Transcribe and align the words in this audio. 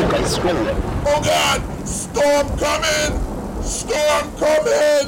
Soca 0.00 0.24
Storm. 0.24 0.56
Oh 1.04 1.20
God! 1.22 1.60
Storm 1.86 2.48
coming! 2.56 3.12
Storm 3.62 4.32
coming! 4.40 5.06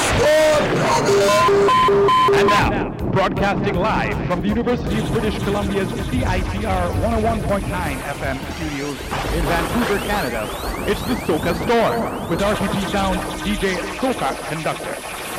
Storm 0.00 0.64
coming! 0.80 2.38
And 2.38 2.48
now, 2.48 2.88
broadcasting 3.12 3.74
live 3.74 4.16
from 4.26 4.40
the 4.40 4.48
University 4.48 4.98
of 4.98 5.12
British 5.12 5.38
Columbia's 5.40 5.90
CITR 5.90 6.90
101.9 7.02 8.00
FM 8.00 8.38
studios 8.54 8.96
in 9.34 9.44
Vancouver, 9.44 9.98
Canada, 10.06 10.48
it's 10.88 11.02
the 11.02 11.16
Soca 11.26 11.54
Storm 11.56 12.30
with 12.30 12.40
RPG 12.40 12.90
Sound 12.90 13.18
DJ 13.44 13.76
Soca 13.98 14.34
Conductor. 14.48 15.29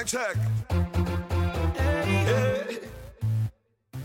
Check, 0.00 0.06
check. 0.06 0.36
Hey. 1.76 2.78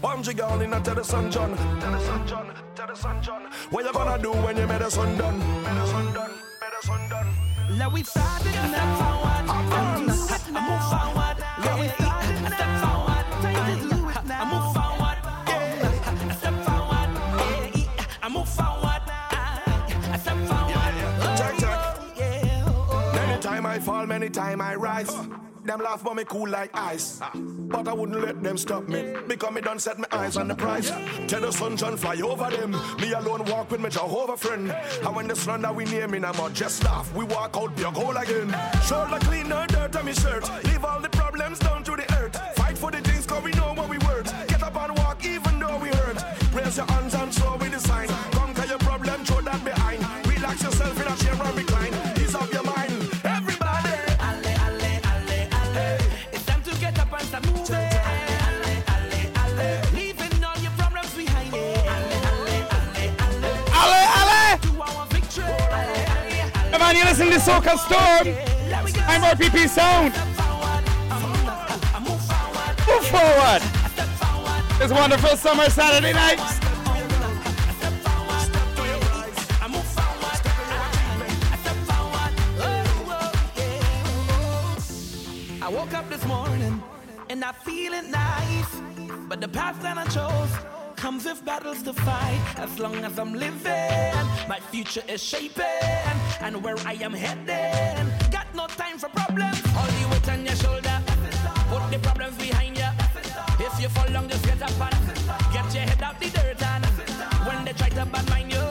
Bungee 0.02 0.36
gone 0.36 0.62
in 0.62 0.72
to 0.84 0.94
the 0.94 1.03
sun, 1.03 1.31
John. 1.31 1.55
Tell 1.80 1.91
the 1.94 1.99
sun, 2.02 2.27
John. 2.27 2.53
Tell 2.76 2.88
the 2.88 2.95
sun, 2.95 3.23
John. 3.23 3.44
What 3.70 3.86
you 3.86 3.94
gonna 3.94 4.22
do 4.22 4.34
when 4.34 4.58
you 4.58 4.67
made 4.67 4.81
the 4.81 4.89
sun 4.89 5.17
done? 5.17 5.39
Made 5.39 5.77
the 5.77 5.86
sun 5.86 6.13
done. 6.13 6.31
Made 6.31 6.73
the 6.81 6.88
sun 6.88 7.09
done. 7.09 7.27
Let 7.77 7.94
we 7.94 8.03
start 8.03 8.41
it 8.45 8.55
and 8.58 8.73
step 8.73 8.98
forward. 8.98 9.45
I 9.48 10.59
move 10.67 10.84
forward. 10.91 11.38
We 11.80 11.88
start 11.88 12.25
it 12.25 12.44
and 12.44 12.53
step 12.53 12.72
forward. 12.84 13.25
Time 13.41 13.80
to 13.80 13.95
do 13.95 14.09
it 14.09 14.25
now. 14.25 14.41
I 14.41 14.45
move 14.52 14.67
forward. 14.75 15.17
I 16.20 16.36
step 16.36 16.55
forward. 16.67 17.09
I 18.22 18.27
move 18.27 18.50
forward. 18.50 19.03
I 20.12 20.17
step 20.17 20.39
forward. 20.50 20.94
Check, 21.38 21.53
check. 21.58 21.80
Yeah. 22.17 22.66
Oh, 22.67 22.89
oh. 22.91 23.14
Many 23.16 23.41
time 23.41 23.66
I 23.66 23.80
fall, 23.80 24.05
many 24.05 24.30
time 24.30 24.59
I 24.59 24.75
rise. 24.75 25.16
Them 25.65 25.79
laugh 25.79 26.03
but 26.03 26.16
me 26.16 26.23
cool 26.25 26.47
like 26.47 26.69
ice. 26.75 27.19
But 27.33 27.88
I 27.88 27.94
wouldn't 27.94 28.21
let 28.21 28.44
them 28.44 28.55
stop 28.55 28.88
me. 28.88 29.16
Because 29.27 29.52
me 29.52 29.61
done 29.61 29.80
set 29.80 29.97
my 29.97 30.05
eyes 30.11 30.38
on 30.38 30.47
the 30.47 30.53
prize. 30.53 30.91
Tell 31.27 31.41
the 31.41 31.52
sun 31.52 31.75
sunshine 31.75 31.97
fly 31.97 32.22
over 32.22 32.55
them. 32.55 32.72
Me 32.99 33.11
alone 33.13 33.44
walk 33.45 33.72
with 33.72 33.81
me 33.81 33.89
Jehovah 33.89 34.38
friend. 34.38 34.72
And 34.72 35.16
when 35.16 35.27
the 35.27 35.35
sun 35.35 35.63
that 35.63 35.73
we 35.73 35.85
near 35.85 36.07
me, 36.07 36.19
I'm 36.23 36.53
just 36.53 36.83
laugh. 36.83 37.11
We 37.16 37.23
walk 37.25 37.57
out 37.57 37.75
pure 37.75 37.91
gold 37.91 38.16
again. 38.16 38.55
Shoulder 38.83 39.17
clean, 39.22 39.49
no 39.49 39.66
dirt 39.66 39.95
on 39.95 40.05
me 40.05 40.13
shirt. 40.13 40.47
Leave 40.66 40.85
all 40.85 41.02
the 41.02 41.09
problems 41.09 41.57
down 41.57 41.83
to 41.83 41.95
the 41.95 42.13
earth. 42.16 42.39
Fight 42.55 42.77
for 42.77 42.91
the 42.91 43.02
things 43.02 43.25
cause 43.25 43.44
we 43.44 43.52
know 43.53 43.73
what 43.73 43.89
we 43.89 43.97
worth. 44.00 44.31
Get 44.47 44.61
up 44.61 44.75
and 44.75 44.95
walk 45.00 45.25
even 45.25 45.59
though 45.59 45.79
we 45.79 45.89
hurt. 45.89 46.23
Raise 46.53 46.77
your 46.77 46.85
hands 46.85 47.16
and 47.16 47.25
ale, 66.86 66.94
Come 66.94 66.95
on, 66.95 66.95
you 66.95 67.03
listen 67.05 67.30
to 67.30 67.38
Soca 67.38 67.78
Storm. 67.78 68.36
I'm 69.08 69.22
RPP 69.22 69.67
Sound. 69.67 70.14
Move 72.88 73.05
forward. 73.08 73.61
This 74.80 74.91
wonderful 74.91 75.36
summer 75.38 75.69
Saturday 75.69 76.13
night. 76.13 76.39
I 85.61 85.69
woke 85.69 85.94
up 85.95 86.08
this 86.09 86.23
morning 86.25 86.83
and 87.31 87.44
I 87.44 87.52
feeling 87.52 88.11
nice, 88.11 88.81
but 89.28 89.41
the 89.41 89.47
path 89.47 89.81
that 89.81 89.97
I 89.97 90.06
chose 90.06 90.75
comes 91.05 91.25
with 91.25 91.45
battles 91.45 91.83
to 91.83 91.93
fight. 91.93 92.41
As 92.57 92.79
long 92.79 92.95
as 93.05 93.19
I'm 93.19 93.31
living, 93.31 94.25
my 94.49 94.59
future 94.71 95.03
is 95.07 95.21
shaping, 95.21 96.17
and 96.41 96.63
where 96.63 96.77
I 96.83 96.93
am 96.93 97.13
heading, 97.13 98.07
got 98.31 98.47
no 98.55 98.66
time 98.66 98.97
for 98.97 99.09
problems. 99.09 99.61
All 99.77 99.85
the 99.85 100.03
weight 100.11 100.29
on 100.33 100.43
your 100.43 100.55
shoulder, 100.55 100.97
put 101.69 101.83
the 101.91 101.99
problems 101.99 102.35
behind 102.38 102.75
you. 102.81 102.89
If 103.67 103.79
you 103.79 103.89
fall 103.89 104.11
down, 104.11 104.27
just 104.29 104.45
get 104.45 104.63
up 104.63 104.81
and 104.81 105.53
get 105.53 105.67
your 105.75 105.83
head 105.89 106.01
out 106.01 106.19
the 106.19 106.29
dirt 106.38 106.63
and 106.73 106.85
when 107.45 107.66
they 107.66 107.73
try 107.73 107.89
to 107.89 108.05
bad 108.07 108.27
mind 108.31 108.51
you 108.51 108.65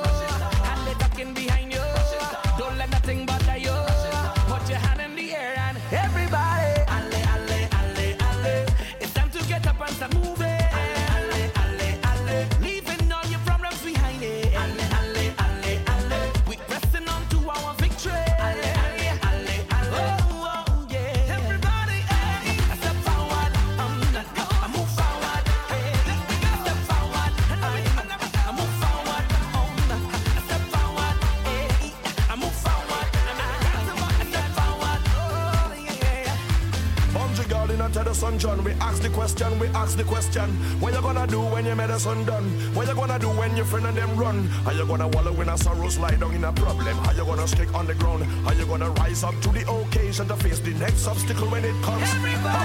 question, 39.24 39.58
we 39.58 39.66
ask 39.68 39.96
the 39.96 40.04
question. 40.04 40.50
What 40.80 40.92
you 40.92 41.00
gonna 41.00 41.26
do 41.26 41.40
when 41.40 41.64
your 41.64 41.98
sun 41.98 42.26
done? 42.26 42.44
What 42.74 42.88
you 42.88 42.94
gonna 42.94 43.18
do 43.18 43.28
when 43.28 43.56
your 43.56 43.64
friend 43.64 43.86
and 43.86 43.96
them 43.96 44.16
run? 44.18 44.50
Are 44.66 44.74
you 44.74 44.84
gonna 44.84 45.08
wallow 45.08 45.40
in 45.40 45.48
a 45.48 45.56
sorrow, 45.56 45.88
slide 45.88 46.20
down 46.20 46.34
in 46.34 46.44
a 46.44 46.52
problem? 46.52 46.98
Are 47.06 47.14
you 47.14 47.24
gonna 47.24 47.48
stick 47.48 47.72
on 47.74 47.86
the 47.86 47.94
ground? 47.94 48.22
Are 48.46 48.52
you 48.52 48.66
gonna 48.66 48.90
rise 48.90 49.24
up 49.24 49.34
to 49.40 49.48
the 49.48 49.64
occasion 49.66 50.28
to 50.28 50.36
face 50.36 50.60
the 50.60 50.74
next 50.74 51.06
obstacle 51.06 51.48
when 51.48 51.64
it 51.64 51.76
comes? 51.82 52.02
Everybody, 52.02 52.63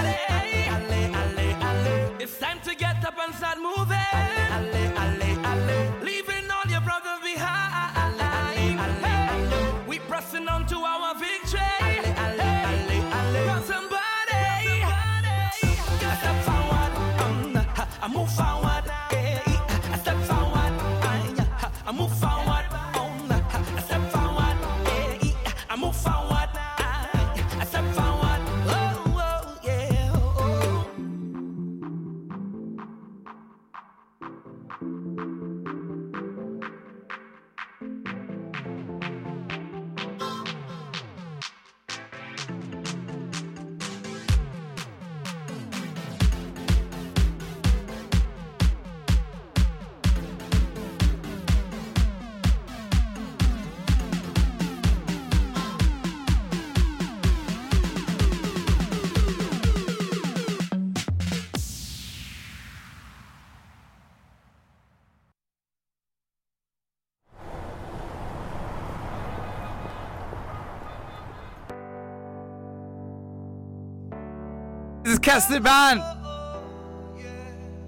Castiban. 75.20 76.00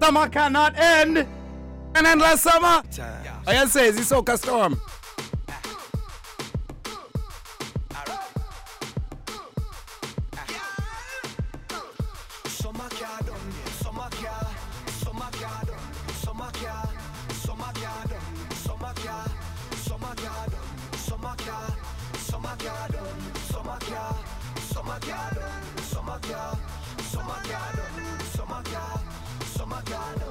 Summer 0.01 0.29
cannot 0.29 0.77
end, 0.77 1.17
and 1.95 2.07
endless 2.07 2.41
summer. 2.41 2.83
I 3.47 3.65
say, 3.65 3.87
is 3.87 3.95
this 3.95 4.11
Oka 4.11 4.37
Storm? 4.37 4.79
summer 27.23 27.41
girl, 27.43 28.23
summer 28.35 28.61
girl, 28.63 29.01
summer 29.45 29.81
girl. 29.85 30.22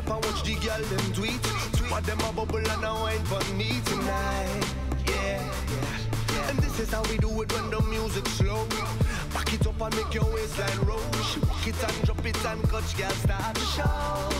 up 0.00 0.16
and 0.16 0.24
watch 0.24 0.42
the 0.42 0.54
girl 0.54 0.82
them 0.88 1.12
tweet. 1.12 1.46
What 1.90 2.04
them 2.04 2.20
a 2.20 2.32
bubble 2.32 2.58
and 2.58 2.84
a 2.84 2.94
wine 2.94 3.24
for 3.24 3.42
me 3.54 3.80
tonight. 3.84 4.74
Yeah. 5.06 6.48
And 6.48 6.58
this 6.58 6.80
is 6.80 6.90
how 6.90 7.02
we 7.02 7.18
do 7.18 7.28
it 7.42 7.52
when 7.52 7.70
the 7.70 7.80
music's 7.82 8.32
slow. 8.32 8.66
Back 9.34 9.52
it 9.52 9.66
up 9.66 9.80
and 9.80 9.96
make 9.96 10.14
your 10.14 10.32
waistline 10.32 10.80
roll. 10.86 11.12
She 11.24 11.40
rock 11.40 11.66
it 11.66 11.84
and 11.84 12.04
drop 12.04 12.24
it 12.24 12.44
and 12.44 12.62
catch 12.70 12.96
girl 12.96 13.10
start 13.10 13.54
to 13.54 13.60
show. 13.60 14.39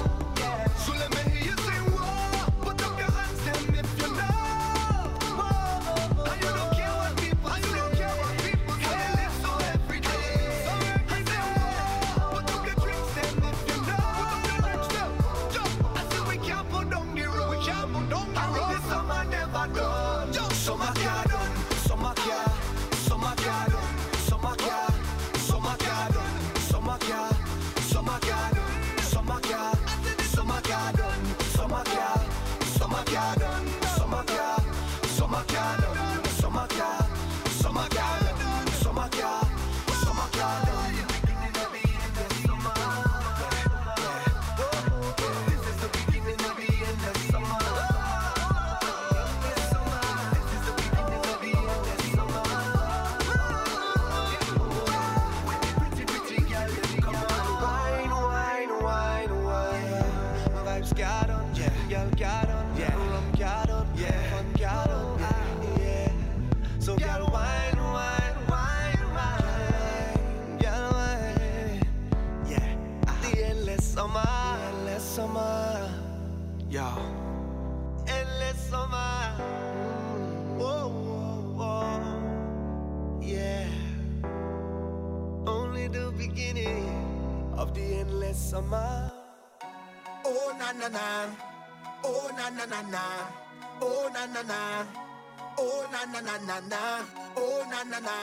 na 96.22 96.36
na 96.36 96.60
na 96.60 96.60
na. 96.68 97.04
Oh 97.36 97.64
na 97.70 97.82
na 97.84 97.98
na. 98.00 98.16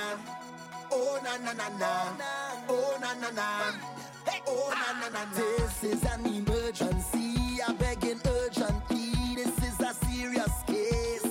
Oh 0.91 1.19
na 1.23 1.37
na 1.37 1.53
na 1.53 1.69
na. 1.77 1.91
Oh 2.69 2.97
na 3.01 3.13
na 3.13 3.29
na. 3.31 3.47
Oh 4.47 4.69
na 4.69 5.09
na 5.09 5.09
na. 5.09 5.25
This 5.33 5.83
is 5.83 6.03
an 6.03 6.25
emergency. 6.25 7.59
I'm 7.67 7.75
begging 7.77 8.21
urgently. 8.25 9.35
This 9.35 9.57
is 9.69 9.79
a 9.79 9.93
serious 10.05 10.53
case. 10.67 11.23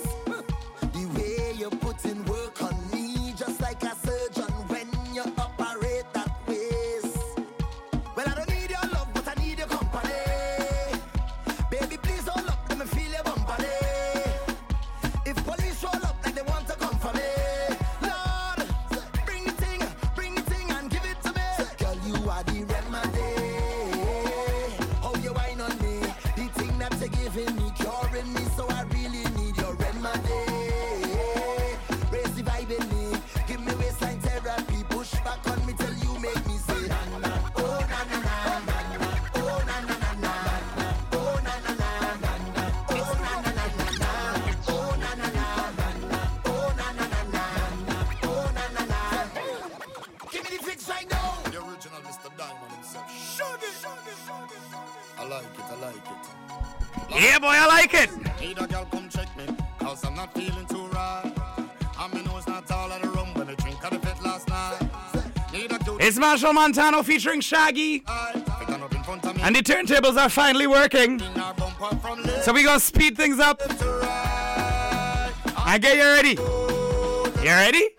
The 0.92 1.04
way 1.14 1.54
you're 1.56 1.70
putting 1.70 2.24
work 2.24 2.62
on 2.62 2.76
me, 2.92 3.32
just 3.36 3.60
like 3.60 3.84
I. 3.84 4.05
Machel 66.26 66.52
Montano 66.52 67.04
featuring 67.04 67.40
Shaggy. 67.40 68.02
And 68.08 69.54
the 69.54 69.62
turntables 69.62 70.18
are 70.18 70.28
finally 70.28 70.66
working. 70.66 71.20
So 72.42 72.52
we 72.52 72.64
gonna 72.64 72.80
speed 72.80 73.16
things 73.16 73.38
up. 73.38 73.62
I 75.56 75.78
get 75.80 75.96
you 75.96 76.02
ready. 76.02 76.36
You 77.42 77.50
ready? 77.50 77.95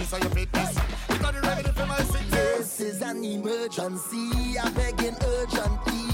Piece 0.00 0.12
of 0.14 0.20
your 0.20 0.30
fitness. 0.30 0.74
Got 1.20 1.34
the 1.34 1.40
remedy 1.42 1.72
for 1.72 1.86
my 1.86 1.98
sickness. 1.98 2.78
This 2.78 2.80
is 2.80 3.02
an 3.02 3.22
emergency. 3.22 4.58
I'm 4.58 4.72
begging 4.72 5.16
urgently. 5.22 5.92
This 5.92 6.09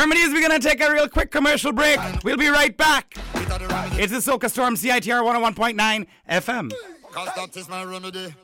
The 0.00 0.04
remedy 0.04 0.20
is 0.22 0.32
we're 0.32 0.48
going 0.48 0.58
to 0.58 0.66
take 0.66 0.80
a 0.80 0.90
real 0.90 1.06
quick 1.10 1.30
commercial 1.30 1.72
break. 1.72 2.00
We'll 2.24 2.38
be 2.38 2.48
right 2.48 2.74
back. 2.74 3.18
We 3.34 3.44
got 3.44 3.60
the 3.60 3.68
remedy. 3.68 4.02
It's 4.02 4.10
the 4.10 4.32
Soca 4.32 4.48
Storm 4.48 4.74
CITR 4.74 5.20
101.9 5.22 6.06
FM. 6.26 6.72
Cause 7.12 7.28
that 7.36 7.54
is 7.54 7.68
my 7.68 7.84
remedy. 7.84 8.34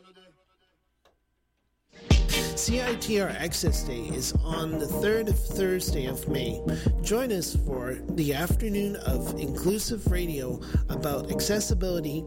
CITR 2.29 3.41
Access 3.41 3.85
Day 3.85 4.03
is 4.03 4.35
on 4.45 4.79
the 4.79 4.87
third 4.87 5.31
Thursday 5.31 6.05
of 6.05 6.29
May. 6.29 6.63
Join 7.03 7.33
us 7.33 7.57
for 7.57 7.95
the 8.11 8.35
afternoon 8.35 8.97
of 8.97 9.41
inclusive 9.41 10.13
radio 10.13 10.61
about 10.91 11.31
accessibility, 11.31 12.23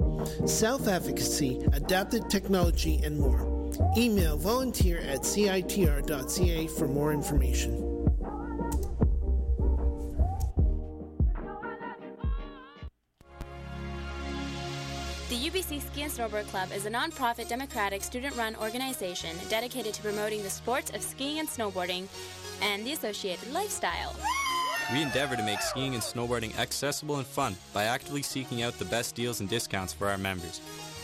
self 0.47 0.87
efficacy, 0.87 1.61
adaptive 1.73 2.27
technology, 2.29 2.99
and 3.03 3.19
more. 3.19 3.69
Email 3.95 4.37
volunteer 4.37 4.97
at 5.01 5.19
citr.ca 5.19 6.65
for 6.65 6.87
more 6.87 7.13
information. 7.13 7.88
Ski 16.09 16.21
Snowboard 16.21 16.47
Club 16.47 16.69
is 16.73 16.85
a 16.85 16.89
non-profit 16.89 17.47
democratic 17.47 18.01
student-run 18.01 18.55
organization 18.55 19.35
dedicated 19.47 19.93
to 19.93 20.01
promoting 20.01 20.41
the 20.41 20.49
sports 20.49 20.89
of 20.91 21.01
skiing 21.01 21.39
and 21.39 21.47
snowboarding 21.47 22.07
and 22.61 22.85
the 22.85 22.93
associated 22.93 23.51
lifestyle. 23.51 24.15
We 24.91 25.01
endeavor 25.01 25.35
to 25.35 25.43
make 25.43 25.61
skiing 25.61 25.93
and 25.93 26.01
snowboarding 26.01 26.57
accessible 26.57 27.17
and 27.17 27.27
fun 27.27 27.55
by 27.73 27.83
actively 27.83 28.23
seeking 28.23 28.63
out 28.63 28.79
the 28.79 28.85
best 28.85 29.13
deals 29.13 29.39
and 29.39 29.49
discounts 29.49 29.93
for 29.93 30.07
our 30.07 30.17
members, 30.17 30.61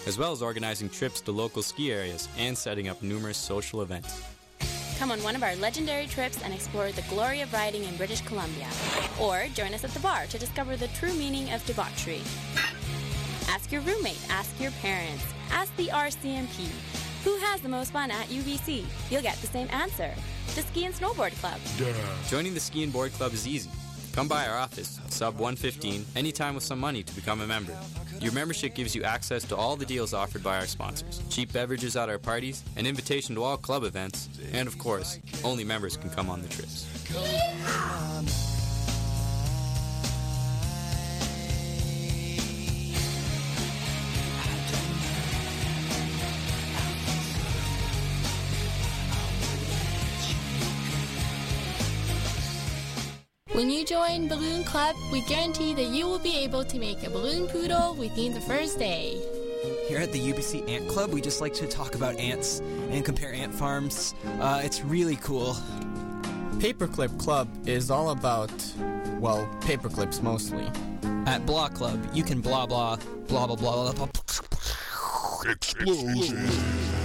as 0.08 0.18
well 0.18 0.32
as 0.32 0.42
organizing 0.42 0.90
trips 0.90 1.22
to 1.22 1.32
local 1.32 1.62
ski 1.62 1.92
areas 1.92 2.28
and 2.38 2.58
setting 2.58 2.88
up 2.88 3.04
numerous 3.04 3.38
social 3.38 3.82
events. 3.82 4.24
Come 4.98 5.12
on 5.12 5.22
one 5.24 5.36
of 5.36 5.44
our 5.44 5.56
legendary 5.58 6.08
trips 6.08 6.42
and 6.42 6.54
explore 6.54 6.92
the 6.92 7.04
glory 7.04 7.42
of 7.42 7.54
riding 7.54 7.84
in 7.84 7.96
British 7.98 8.22
Columbia. 8.22 8.68
Or 9.20 9.46
join 9.54 9.74
us 9.74 9.84
at 9.84 9.92
the 9.92 10.00
bar 10.00 10.26
to 10.28 10.40
discover 10.40 10.78
the 10.78 10.88
true 10.90 11.14
meaning 11.14 11.52
of 11.52 11.64
debauchery. 11.66 12.22
Ask 13.56 13.72
your 13.72 13.80
roommate, 13.84 14.20
ask 14.30 14.60
your 14.60 14.72
parents, 14.82 15.24
ask 15.50 15.74
the 15.78 15.88
RCMP. 15.88 16.68
Who 17.24 17.38
has 17.38 17.62
the 17.62 17.70
most 17.70 17.94
fun 17.94 18.12
at 18.12 18.28
UBC? 18.28 18.84
You'll 19.10 19.22
get 19.22 19.38
the 19.38 19.48
same 19.48 19.70
answer. 19.72 20.12
The 20.56 20.62
Ski 20.62 20.84
and 20.84 20.94
Snowboard 20.94 21.32
Club. 21.40 21.58
Joining 22.28 22.54
the 22.54 22.60
Ski 22.60 22.84
and 22.84 22.92
Board 22.92 23.14
Club 23.14 23.32
is 23.32 23.48
easy. 23.48 23.70
Come 24.12 24.28
by 24.28 24.46
our 24.46 24.58
office, 24.58 25.00
sub 25.08 25.36
115, 25.36 26.06
anytime 26.18 26.54
with 26.54 26.66
some 26.66 26.80
money 26.80 27.02
to 27.02 27.16
become 27.16 27.40
a 27.40 27.48
member. 27.48 27.72
Your 28.20 28.34
membership 28.34 28.76
gives 28.76 28.94
you 28.94 29.04
access 29.04 29.46
to 29.46 29.56
all 29.56 29.78
the 29.78 29.86
deals 29.86 30.14
offered 30.14 30.44
by 30.44 30.58
our 30.58 30.68
sponsors, 30.68 31.22
cheap 31.30 31.54
beverages 31.54 31.96
at 31.96 32.10
our 32.10 32.20
parties, 32.20 32.62
an 32.76 32.86
invitation 32.86 33.36
to 33.36 33.44
all 33.44 33.56
club 33.56 33.86
events, 33.86 34.28
and 34.52 34.68
of 34.68 34.78
course, 34.78 35.18
only 35.46 35.64
members 35.64 35.96
can 35.96 36.10
come 36.10 36.30
on 36.30 36.42
the 36.42 36.50
trips. 36.50 36.86
When 53.56 53.70
you 53.70 53.86
join 53.86 54.28
Balloon 54.28 54.66
Club, 54.66 54.98
we 55.14 55.22
guarantee 55.22 55.74
that 55.76 55.86
you 55.86 56.06
will 56.06 56.20
be 56.20 56.36
able 56.40 56.66
to 56.66 56.78
make 56.78 57.04
a 57.04 57.10
balloon 57.10 57.48
poodle 57.48 57.96
within 57.96 58.34
the 58.34 58.42
first 58.42 58.78
day. 58.78 59.18
Here 59.88 60.00
at 60.00 60.12
the 60.12 60.20
UBC 60.20 60.68
Ant 60.68 60.90
Club, 60.90 61.14
we 61.14 61.22
just 61.22 61.40
like 61.40 61.54
to 61.54 61.66
talk 61.66 61.96
about 61.96 62.18
ants 62.18 62.60
and 62.90 63.06
compare 63.06 63.32
ant 63.32 63.54
farms. 63.54 64.14
Uh, 64.42 64.60
it's 64.62 64.84
really 64.84 65.16
cool. 65.16 65.54
Paperclip 66.58 67.18
Club 67.18 67.48
is 67.66 67.90
all 67.90 68.10
about, 68.10 68.52
well, 69.22 69.48
paperclips 69.62 70.22
mostly. 70.22 70.70
At 71.26 71.46
Blah 71.46 71.70
Club, 71.70 72.06
you 72.14 72.26
can 72.26 72.42
blah 72.42 72.66
blah 72.66 72.98
blah 73.30 73.48
blah 73.48 73.56
blah 73.56 73.94
blah. 73.94 74.08
Explosion. 75.50 77.05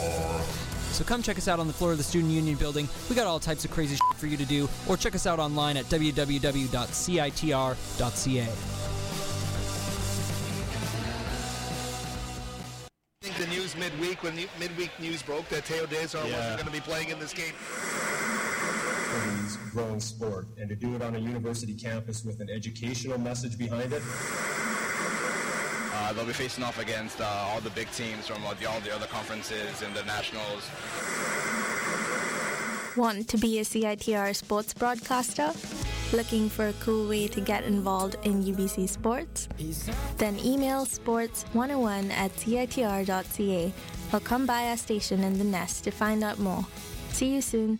So 0.91 1.03
come 1.05 1.21
check 1.23 1.37
us 1.37 1.47
out 1.47 1.59
on 1.59 1.67
the 1.67 1.73
floor 1.73 1.91
of 1.91 1.97
the 1.97 2.03
Student 2.03 2.31
Union 2.31 2.55
building. 2.57 2.87
We 3.09 3.15
got 3.15 3.25
all 3.27 3.39
types 3.39 3.63
of 3.65 3.71
crazy 3.71 3.95
shit 3.95 4.17
for 4.17 4.27
you 4.27 4.37
to 4.37 4.45
do, 4.45 4.67
or 4.87 4.97
check 4.97 5.15
us 5.15 5.25
out 5.25 5.39
online 5.39 5.77
at 5.77 5.85
www.citr.ca. 5.85 6.71
I 13.23 13.25
think 13.27 13.37
the 13.37 13.47
news 13.55 13.75
midweek, 13.77 14.23
when 14.23 14.35
the 14.35 14.47
midweek 14.59 14.91
news 14.99 15.21
broke 15.21 15.47
that 15.49 15.65
Teo 15.65 15.85
Dezar 15.85 16.27
Yeah. 16.27 16.37
wasn't 16.37 16.57
going 16.57 16.65
to 16.65 16.71
be 16.71 16.79
playing 16.81 17.09
in 17.09 17.19
this 17.19 17.33
game. 17.33 17.53
Women's 19.13 19.57
growing 19.71 19.99
sport, 19.99 20.47
and 20.57 20.67
to 20.69 20.75
do 20.75 20.95
it 20.95 21.01
on 21.01 21.15
a 21.15 21.19
university 21.19 21.73
campus 21.73 22.23
with 22.23 22.39
an 22.41 22.49
educational 22.49 23.17
message 23.17 23.57
behind 23.57 23.93
it. 23.93 24.01
Uh, 26.11 26.13
they'll 26.13 26.25
be 26.25 26.33
facing 26.33 26.61
off 26.61 26.77
against 26.77 27.21
uh, 27.21 27.25
all 27.47 27.61
the 27.61 27.69
big 27.69 27.89
teams 27.91 28.27
from 28.27 28.43
uh, 28.45 28.53
the, 28.55 28.65
all 28.65 28.81
the 28.81 28.93
other 28.93 29.05
conferences 29.05 29.81
and 29.81 29.95
the 29.95 30.03
nationals. 30.03 30.69
Want 32.97 33.29
to 33.29 33.37
be 33.37 33.59
a 33.59 33.61
CITR 33.61 34.35
sports 34.35 34.73
broadcaster? 34.73 35.53
Looking 36.11 36.49
for 36.49 36.67
a 36.67 36.73
cool 36.81 37.07
way 37.07 37.29
to 37.29 37.39
get 37.39 37.63
involved 37.63 38.17
in 38.23 38.43
UBC 38.43 38.89
sports? 38.89 39.47
Then 40.17 40.37
email 40.39 40.85
sports101 40.85 42.11
at 42.11 42.31
CITR.ca 42.33 43.73
or 44.11 44.19
come 44.19 44.45
by 44.45 44.67
our 44.67 44.77
station 44.77 45.23
in 45.23 45.37
the 45.37 45.45
Nest 45.45 45.85
to 45.85 45.91
find 45.91 46.25
out 46.25 46.39
more. 46.39 46.65
See 47.13 47.33
you 47.33 47.41
soon. 47.41 47.79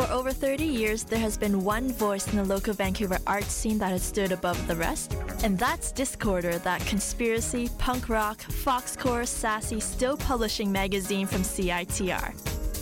For 0.00 0.10
over 0.10 0.32
30 0.32 0.64
years, 0.64 1.04
there 1.04 1.18
has 1.18 1.36
been 1.36 1.62
one 1.62 1.92
voice 1.92 2.26
in 2.28 2.38
the 2.38 2.44
local 2.44 2.72
Vancouver 2.72 3.18
art 3.26 3.44
scene 3.44 3.76
that 3.80 3.90
has 3.90 4.02
stood 4.02 4.32
above 4.32 4.66
the 4.66 4.74
rest, 4.74 5.14
and 5.44 5.58
that's 5.58 5.92
Discorder, 5.92 6.58
that 6.62 6.80
conspiracy, 6.86 7.68
punk 7.76 8.08
rock, 8.08 8.38
foxcore, 8.38 9.26
sassy, 9.26 9.78
still 9.78 10.16
publishing 10.16 10.72
magazine 10.72 11.26
from 11.26 11.42
CITR. 11.42 12.32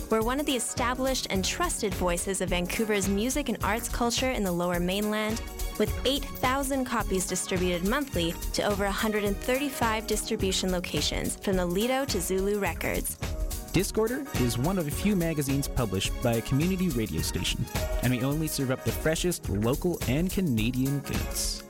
We're 0.09 0.21
one 0.21 0.39
of 0.39 0.45
the 0.45 0.55
established 0.55 1.27
and 1.29 1.43
trusted 1.43 1.93
voices 1.95 2.39
of 2.39 2.51
Vancouver's 2.51 3.09
music 3.09 3.49
and 3.49 3.57
arts 3.65 3.89
culture 3.89 4.31
in 4.31 4.45
the 4.45 4.51
lower 4.53 4.79
mainland, 4.79 5.41
with 5.77 5.93
8,000 6.05 6.85
copies 6.85 7.27
distributed 7.27 7.85
monthly 7.85 8.33
to 8.53 8.63
over 8.63 8.85
135 8.85 10.07
distribution 10.07 10.71
locations 10.71 11.35
from 11.35 11.57
the 11.57 11.65
Lido 11.65 12.05
to 12.05 12.21
Zulu 12.21 12.59
Records. 12.59 13.17
Discorder 13.73 14.25
is 14.41 14.57
one 14.57 14.79
of 14.79 14.87
a 14.87 14.91
few 14.91 15.15
magazines 15.15 15.67
published 15.67 16.11
by 16.23 16.33
a 16.33 16.41
community 16.41 16.89
radio 16.89 17.21
station, 17.21 17.63
and 18.01 18.11
we 18.11 18.23
only 18.23 18.47
serve 18.47 18.71
up 18.71 18.83
the 18.83 18.91
freshest 18.91 19.47
local 19.47 19.99
and 20.07 20.31
Canadian 20.31 21.01
goods. 21.01 21.63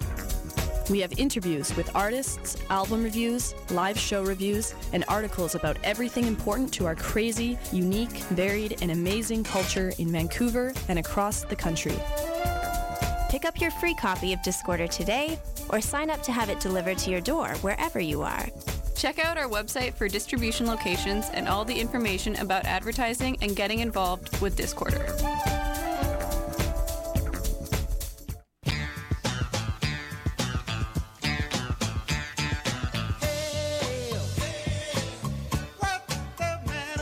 We 0.90 1.02
have 1.02 1.12
interviews 1.20 1.76
with 1.76 1.94
artists, 1.94 2.56
album 2.70 3.04
reviews, 3.04 3.54
live 3.72 4.00
show 4.00 4.24
reviews, 4.24 4.74
and 4.94 5.04
articles 5.10 5.56
about 5.56 5.78
everything 5.84 6.26
important 6.26 6.74
to 6.76 6.86
our 6.86 6.96
crazy, 6.96 7.60
unique, 7.74 8.16
varied, 8.32 8.82
and 8.82 8.92
amazing 8.92 9.44
culture 9.44 9.92
in 9.98 10.10
Vancouver 10.10 10.74
and 10.88 11.00
across 11.00 11.44
the 11.44 11.56
country. 11.56 12.00
Pick 13.30 13.44
up 13.44 13.60
your 13.60 13.72
free 13.72 13.94
copy 13.94 14.32
of 14.32 14.40
Discorder 14.40 14.90
today 14.90 15.38
or 15.68 15.82
sign 15.82 16.10
up 16.10 16.24
to 16.24 16.32
have 16.32 16.50
it 16.50 16.62
delivered 16.62 16.98
to 17.00 17.12
your 17.12 17.22
door 17.22 17.50
wherever 17.58 18.00
you 18.00 18.22
are. 18.22 18.48
Check 19.00 19.24
out 19.24 19.38
our 19.38 19.48
website 19.48 19.94
for 19.94 20.10
distribution 20.10 20.68
locations 20.68 21.30
and 21.30 21.48
all 21.48 21.64
the 21.64 21.80
information 21.80 22.36
about 22.36 22.66
advertising 22.66 23.38
and 23.42 23.56
getting 23.56 23.80
involved 23.80 24.42
with 24.42 24.58
Discorder. 24.58 25.08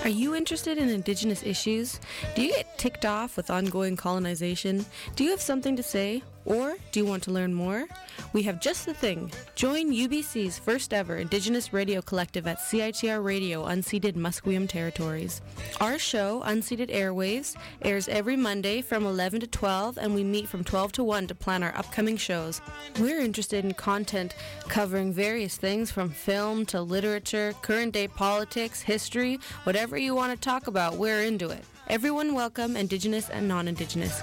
Are 0.03 0.10
you 0.10 0.36
interested 0.36 0.77
in 0.77 0.89
Indigenous 0.89 1.41
issues? 1.41 1.99
Do 2.36 2.43
you 2.43 2.51
get 2.51 2.77
ticked 2.77 3.05
off 3.05 3.36
with 3.36 3.49
ongoing 3.49 3.95
colonization? 3.95 4.86
Do 5.15 5.23
you 5.23 5.31
have 5.31 5.41
something 5.41 5.75
to 5.75 5.81
say? 5.81 6.21
Or 6.47 6.77
do 6.93 7.01
you 7.01 7.05
want 7.05 7.23
to 7.23 7.31
learn 7.31 7.53
more? 7.53 7.86
We 8.31 8.41
have 8.43 8.62
just 8.62 8.86
the 8.86 8.93
thing. 8.93 9.31
Join 9.55 9.91
UBC's 9.91 10.57
first 10.57 10.93
ever 10.93 11.17
Indigenous 11.17 11.73
radio 11.73 12.01
collective 12.01 12.47
at 12.47 12.60
CITR 12.60 13.21
Radio 13.21 13.65
Unceded 13.65 14.13
Musqueam 14.13 14.67
Territories. 14.67 15.41
Our 15.81 15.99
show, 15.99 16.41
Unceded 16.45 16.89
Airwaves, 16.89 17.57
airs 17.81 18.07
every 18.07 18.38
Monday 18.38 18.81
from 18.81 19.05
11 19.05 19.41
to 19.41 19.47
12, 19.47 19.97
and 19.97 20.15
we 20.15 20.23
meet 20.23 20.47
from 20.47 20.63
12 20.63 20.93
to 20.93 21.03
1 21.03 21.27
to 21.27 21.36
plan 21.36 21.63
our 21.63 21.75
upcoming 21.75 22.15
shows. 22.15 22.62
We're 22.97 23.19
interested 23.19 23.65
in 23.65 23.73
content 23.73 24.33
covering 24.69 25.12
various 25.12 25.57
things 25.57 25.91
from 25.91 26.10
film 26.10 26.65
to 26.67 26.81
literature, 26.81 27.55
current 27.62 27.91
day 27.91 28.07
politics, 28.07 28.81
history, 28.81 29.38
whatever 29.65 29.97
you 29.97 30.15
want 30.15 30.31
to 30.31 30.39
talk 30.39 30.67
about, 30.67 30.95
we're 30.95 31.23
into 31.23 31.49
it. 31.49 31.65
Everyone 31.89 32.33
welcome, 32.33 32.77
Indigenous 32.77 33.29
and 33.29 33.49
non 33.49 33.67
Indigenous. 33.67 34.21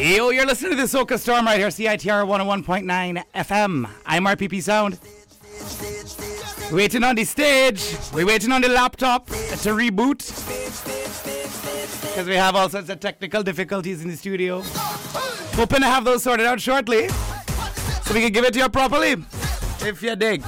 Yo, 0.00 0.30
you're 0.30 0.46
listening 0.46 0.70
to 0.70 0.76
the 0.78 0.84
Soca 0.84 1.18
Storm 1.18 1.44
right 1.44 1.58
here, 1.58 1.68
CITR 1.68 2.26
101.9 2.26 3.22
FM. 3.34 3.86
I'm 4.06 4.24
RPP 4.24 4.62
Sound. 4.62 4.98
Waiting 6.72 7.04
on 7.04 7.16
the 7.16 7.24
stage. 7.24 7.96
We're 8.14 8.24
waiting 8.24 8.50
on 8.50 8.62
the 8.62 8.70
laptop 8.70 9.26
to 9.26 9.34
reboot. 9.74 10.20
Because 12.00 12.26
we 12.26 12.34
have 12.34 12.56
all 12.56 12.70
sorts 12.70 12.88
of 12.88 12.98
technical 12.98 13.42
difficulties 13.42 14.02
in 14.02 14.08
the 14.08 14.16
studio. 14.16 14.62
Hoping 14.64 15.80
to 15.80 15.86
have 15.86 16.06
those 16.06 16.22
sorted 16.22 16.46
out 16.46 16.62
shortly. 16.62 17.08
So 17.08 18.14
we 18.14 18.22
can 18.22 18.32
give 18.32 18.46
it 18.46 18.54
to 18.54 18.60
you 18.60 18.70
properly. 18.70 19.16
If 19.82 20.02
you 20.02 20.16
dig. 20.16 20.42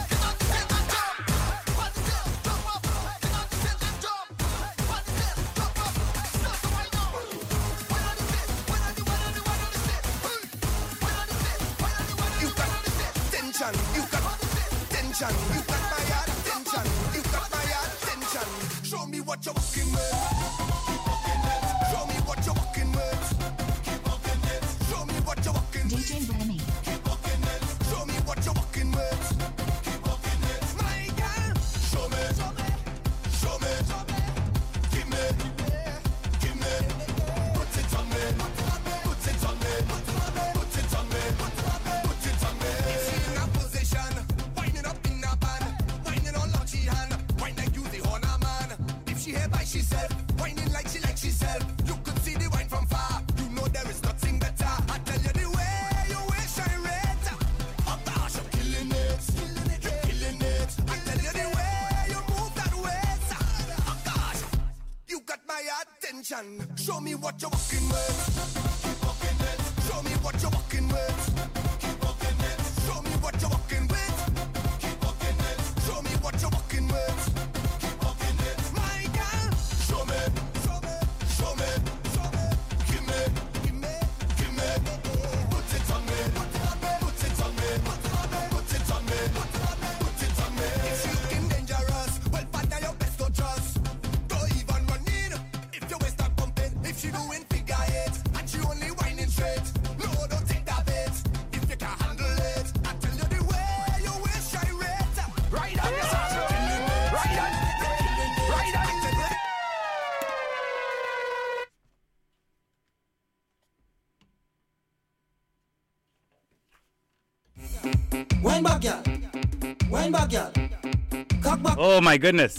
Oh 121.95 122.01
my 122.01 122.17
goodness. 122.17 122.59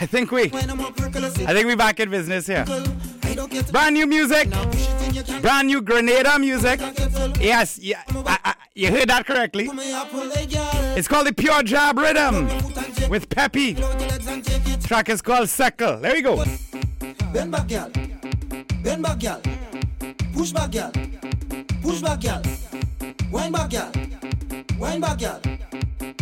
I 0.00 0.06
think 0.06 0.30
we 0.30 0.44
I 0.44 1.52
think 1.52 1.66
we 1.66 1.74
back 1.74 1.98
in 1.98 2.08
business 2.08 2.46
here. 2.46 2.64
Brand 3.72 3.94
new 3.94 4.06
music. 4.06 4.48
Brand 5.42 5.66
new 5.66 5.82
Grenada 5.82 6.38
music. 6.38 6.78
Yes, 7.40 7.80
yeah, 7.80 8.04
I, 8.14 8.38
I, 8.44 8.54
you 8.76 8.92
heard 8.92 9.08
that 9.08 9.26
correctly. 9.26 9.68
It's 10.96 11.08
called 11.08 11.26
the 11.26 11.32
Pure 11.32 11.64
Jab 11.64 11.98
Rhythm 11.98 12.46
with 13.08 13.28
Peppy. 13.28 13.74
Track 14.84 15.08
is 15.08 15.20
called 15.20 15.48
Circle. 15.48 15.98
There 15.98 16.12
we 16.14 16.22
go. 16.22 16.44
Bend 17.32 17.50
back, 17.50 17.66
girl. 17.66 17.90
Bend 18.84 19.02
back. 19.02 19.18
Push 20.32 20.52
back. 20.52 20.70
Push 21.82 22.02
back, 22.02 22.20
girl. 22.20 22.42
Wine 23.32 23.50
back, 23.50 23.70
girl. 23.70 23.90
Back. 25.00 25.69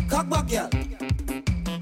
Cock 0.09 0.29
back, 0.29 0.49
girl. 0.49 0.69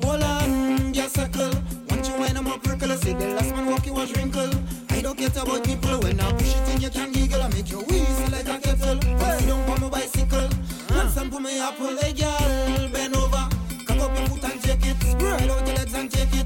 Hold 0.03 0.23
on, 0.23 0.93
just 0.93 1.17
circle. 1.17 1.51
Once 1.89 2.09
you 2.09 2.15
wine, 2.19 2.37
I'm 2.37 2.47
up, 2.47 2.63
prickle. 2.63 2.93
I 2.93 2.97
say 2.97 3.15
the 3.15 3.29
last 3.29 3.55
man 3.55 3.67
walk, 3.71 3.87
you 3.87 3.95
was 3.95 4.15
wrinkle. 4.17 4.51
I 4.91 5.01
don't 5.01 5.17
care 5.17 5.29
about 5.29 5.65
people. 5.65 5.99
When 6.01 6.21
I 6.21 6.31
push 6.33 6.55
it 6.55 6.75
in, 6.75 6.81
you 6.83 6.91
can 6.91 7.13
giggle. 7.13 7.43
I 7.43 7.49
make 7.49 7.71
you 7.71 7.81
wheeze 7.81 8.31
like 8.31 8.49
a 8.49 8.59
kettle. 8.61 8.99
Come 8.99 9.39
sit 9.39 9.49
down 9.49 9.71
on 9.71 9.81
my 9.81 9.89
bicycle. 9.89 10.49
Once 10.91 11.17
I'm 11.17 11.31
put 11.31 11.41
my 11.41 11.53
apple, 11.53 11.97
hey, 11.97 12.13
girl. 12.13 12.89
Bend 12.93 13.17
over. 13.17 13.49
Cock 13.87 13.99
up 13.99 14.19
your 14.19 14.29
foot 14.29 14.45
and 14.45 14.63
take 14.63 14.87
it. 14.87 15.03
Spread 15.03 15.51
out 15.51 15.67
your 15.67 15.77
legs 15.77 15.95
and 15.95 16.11
take 16.11 16.35
it. 16.35 16.46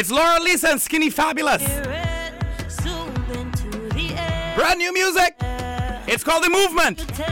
It's 0.00 0.10
Laura 0.10 0.40
Lisa 0.40 0.70
and 0.70 0.80
Skinny 0.80 1.10
Fabulous. 1.10 1.62
Brand 4.54 4.78
new 4.78 4.94
music. 4.94 5.34
It's 6.06 6.24
called 6.24 6.42
The 6.42 6.48
Movement. 6.48 7.29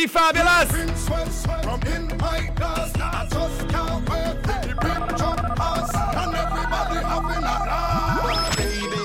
Big 0.00 0.08
Fabulous. 0.08 0.70
bring 0.70 0.96
sweat, 0.96 1.30
sweat 1.30 1.62
from 1.62 1.82
in 1.92 2.06
my 2.16 2.50
glass. 2.56 2.90
I 2.98 3.28
just 3.30 3.68
can't 3.68 4.08
wait 4.08 4.34
for 4.46 4.66
the 4.66 4.74
big 4.80 5.18
jump 5.18 5.40
pass, 5.56 5.94
and 6.16 6.34
everybody 6.34 7.04
having 7.04 7.44
a 7.44 7.56
blast. 7.66 8.56
Baby, 8.56 8.96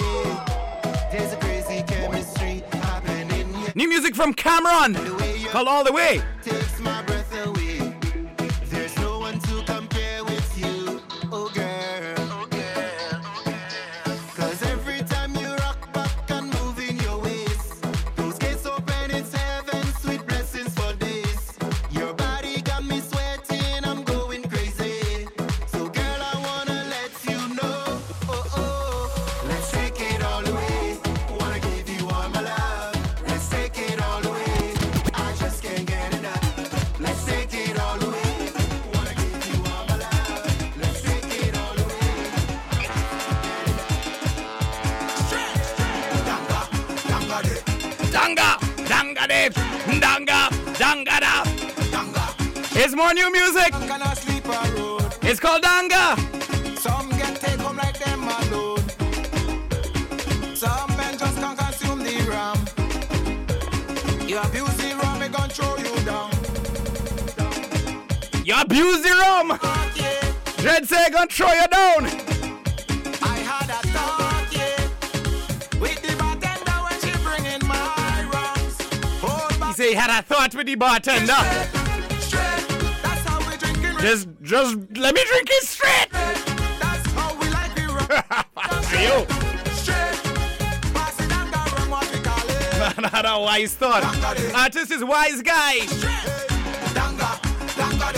there's 1.12 1.34
a 1.34 1.38
crazy 1.38 1.84
chemistry 1.84 2.64
happening. 2.72 3.54
New 3.76 3.90
music 3.90 4.16
from 4.16 4.34
Cameron. 4.34 4.96
Called 5.52 5.68
All 5.68 5.84
the 5.84 5.92
Way. 5.92 6.22
More 52.96 53.14
new 53.14 53.30
music. 53.30 53.74
It's 55.22 55.40
called 55.40 55.66
Anger. 55.66 56.16
Some 56.78 57.10
get 57.10 57.42
take 57.42 57.60
home 57.60 57.76
like 57.76 58.00
them 58.00 58.24
alone. 58.24 58.84
Some 60.56 60.96
men 60.96 61.18
just 61.18 61.38
can't 61.38 61.58
consume 61.60 62.00
the. 62.00 62.14
You 64.26 64.40
abuse 64.40 64.78
the 64.78 64.96
rum, 65.04 65.22
it 65.22 65.32
gon' 65.34 65.50
throw 65.50 65.78
you 65.78 65.96
down. 66.06 66.32
You 68.46 68.56
abuse 68.62 69.02
the 69.02 69.12
rum. 69.12 69.60
Yeah. 69.96 70.82
Say 70.86 71.10
gon' 71.12 71.28
throw 71.28 71.52
you 71.52 71.68
down. 71.68 72.06
I 73.22 73.38
had 73.50 73.70
a 73.70 73.82
thought. 73.94 74.56
With 75.82 76.02
the 76.02 76.16
bartender 76.18 76.80
when. 76.82 77.04
He 79.78 79.94
had 79.94 80.18
a 80.18 80.22
thought 80.24 80.56
with 80.56 80.66
the 80.68 80.76
bartender. 80.76 81.75
Just 84.46 84.78
let 84.96 85.16
me 85.16 85.24
drink 85.26 85.48
it 85.50 85.64
straight. 85.64 86.08
That's 86.12 87.12
how 87.14 87.34
we 87.40 87.50
like 87.50 87.72
it. 87.72 87.90
Ayo. 88.94 89.26
you 93.26 93.26
a 93.26 93.42
wise 93.42 93.74
thought. 93.74 94.04
Artist 94.54 94.92
ah, 94.92 94.96
is 94.96 95.04
wise 95.04 95.42
guy. 95.42 95.80
Danga, 96.94 97.40
danga, 97.74 98.14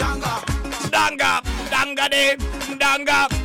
danga, 0.00 0.40
danga, 0.88 1.42
danga, 1.68 2.38
danga. 2.78 3.39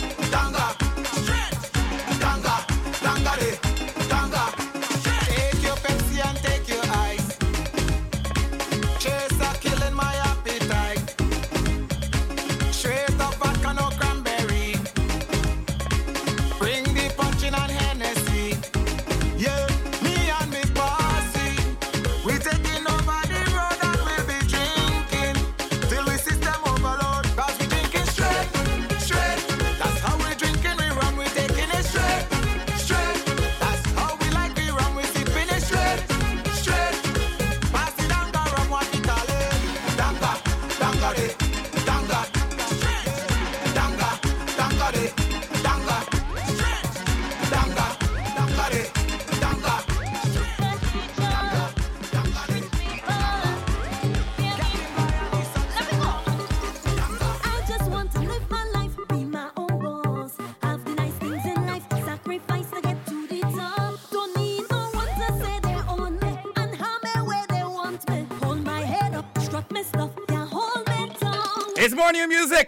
more 72.06 72.12
new 72.12 72.28
music. 72.28 72.68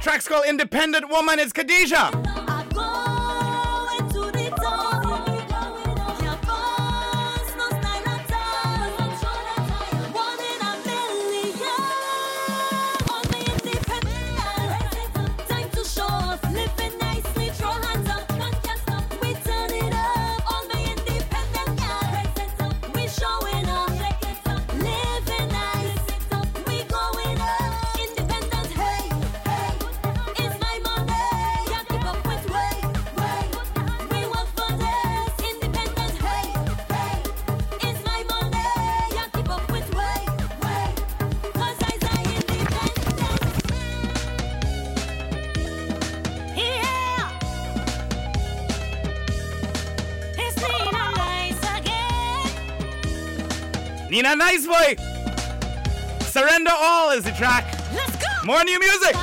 Track's 0.00 0.26
called 0.26 0.44
Independent 0.44 1.08
Woman. 1.08 1.38
It's 1.38 1.52
Khadijah. 1.52 2.25
Being 54.16 54.24
a 54.24 54.34
nice 54.34 54.66
boy. 54.66 54.96
Surrender 56.20 56.70
all 56.74 57.10
is 57.10 57.24
the 57.24 57.32
track. 57.32 57.66
More 58.46 58.64
new 58.64 58.78
music. 58.78 59.14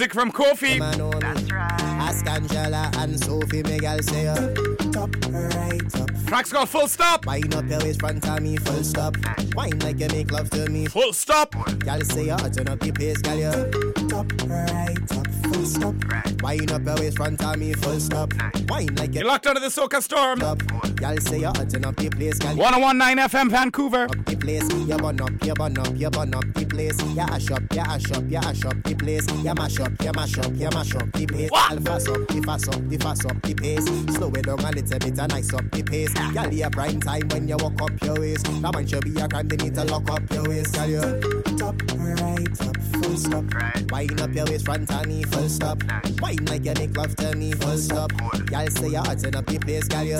music 0.00 0.14
from 0.14 0.32
Kofi. 0.32 0.78
That's 1.20 1.52
right. 1.52 1.82
Ask 2.00 2.26
Angela 2.26 2.90
and 2.96 3.22
Sophie, 3.22 3.62
me 3.64 3.78
gal 3.78 4.02
say 4.02 4.28
uh, 4.28 4.34
top 4.92 5.10
right 5.28 6.00
up. 6.00 6.10
Tracks 6.26 6.50
called 6.50 6.70
Full 6.70 6.88
Stop. 6.88 7.26
Wine 7.26 7.52
up 7.52 7.68
your 7.68 7.80
waist 7.80 8.00
front 8.00 8.26
of 8.26 8.40
me, 8.40 8.56
full 8.56 8.82
stop. 8.82 9.14
Wine 9.54 9.78
like 9.80 10.00
you 10.00 10.08
make 10.08 10.32
love 10.32 10.48
to 10.50 10.70
me, 10.70 10.86
full 10.86 11.12
stop. 11.12 11.54
Gal 11.80 12.00
say 12.00 12.30
uh, 12.30 12.48
turn 12.48 12.68
up 12.68 12.82
your 12.82 12.94
pace, 12.94 13.18
gal 13.18 13.36
yeah 13.36 14.09
up, 14.20 14.42
right 14.48 15.12
up, 15.16 15.26
full 15.44 15.64
stop. 15.64 15.94
Right. 16.04 16.42
Wine 16.42 16.70
up 16.70 16.84
your 16.84 16.94
waist, 16.96 17.16
front 17.16 17.42
of 17.42 17.56
me, 17.58 17.72
full 17.74 18.00
stop. 18.00 18.32
Wine 18.68 18.94
like 18.96 19.14
you 19.14 19.24
locked 19.24 19.46
under 19.46 19.62
of 19.62 19.74
the 19.74 19.80
soca 19.80 20.02
storm. 20.02 20.40
Y'all 21.00 21.16
say 21.18 21.40
you're 21.40 21.52
hurting 21.56 21.86
up 21.86 21.96
the 21.96 22.10
place, 22.10 22.38
girl. 22.38 22.56
1019 22.56 23.28
FM 23.28 23.50
Vancouver. 23.50 24.04
Up 24.04 24.24
the 24.26 24.36
place, 24.36 24.68
you 24.72 24.96
burn 24.96 25.20
up, 25.20 25.44
you 25.44 25.54
burn 25.54 25.78
up, 25.78 25.96
you 25.96 26.10
burn 26.10 26.34
up 26.34 26.44
the 26.54 26.66
place. 26.66 27.00
You 27.02 27.20
ash 27.20 27.50
up, 27.50 27.62
you 27.72 27.80
ash 27.80 28.10
up, 28.12 28.24
you 28.28 28.36
ash 28.36 28.64
up 28.64 28.82
the 28.82 28.94
place. 28.94 29.26
You 29.42 29.54
mash 29.54 29.80
up, 29.80 29.92
you 30.02 30.12
mash 30.12 30.38
up, 30.38 30.52
you 30.54 30.70
mash 30.70 30.94
up 30.94 31.12
the 31.12 31.26
place. 31.26 31.50
I'll 31.54 31.80
fast 31.80 32.08
up, 32.08 32.28
the 32.28 32.42
fast 32.42 32.68
up, 32.68 32.88
the 32.88 32.98
fast 32.98 33.26
up 33.26 33.42
the 33.42 33.54
pace. 33.54 33.84
Slow 34.14 34.28
it 34.28 34.44
down 34.44 34.60
a 34.60 34.70
little 34.70 34.98
bit 34.98 35.18
and 35.18 35.32
nice 35.32 35.54
up 35.54 35.70
the 35.70 35.82
pace. 35.82 36.14
Y'all 36.34 36.50
hear 36.50 36.70
prime 36.70 37.00
time 37.00 37.28
when 37.28 37.48
you 37.48 37.56
walk 37.58 37.80
up 37.80 38.02
your 38.02 38.20
waist. 38.20 38.44
That 38.44 38.74
man 38.74 38.86
should 38.86 39.04
be 39.04 39.18
a 39.20 39.28
crime, 39.28 39.48
they 39.48 39.56
need 39.56 39.74
to 39.74 39.84
lock 39.84 40.10
up 40.10 40.30
your 40.30 40.44
waist, 40.44 40.74
girl. 40.74 40.88
You. 40.88 41.20
Top, 41.56 41.76
right 41.96 42.54
top 42.56 42.76
full 43.02 43.16
stop. 43.16 43.44
Right. 43.54 44.09
Wind 44.10 44.22
up 44.22 44.34
your 44.34 44.44
waist 44.46 44.64
front 44.64 44.90
of 44.90 45.06
me, 45.06 45.22
full 45.22 45.48
stop. 45.48 45.80
Wine 46.20 46.44
like 46.46 46.64
you 46.64 46.74
make 46.74 46.96
love 46.96 47.14
to 47.14 47.36
me, 47.36 47.52
full 47.52 47.78
stop. 47.78 48.10
Y'all 48.50 48.66
say 48.66 48.88
you're 48.88 49.04
hotting 49.04 49.36
up 49.36 49.46
the 49.46 49.58
place, 49.60 49.86
girl. 49.86 50.02
You 50.02 50.18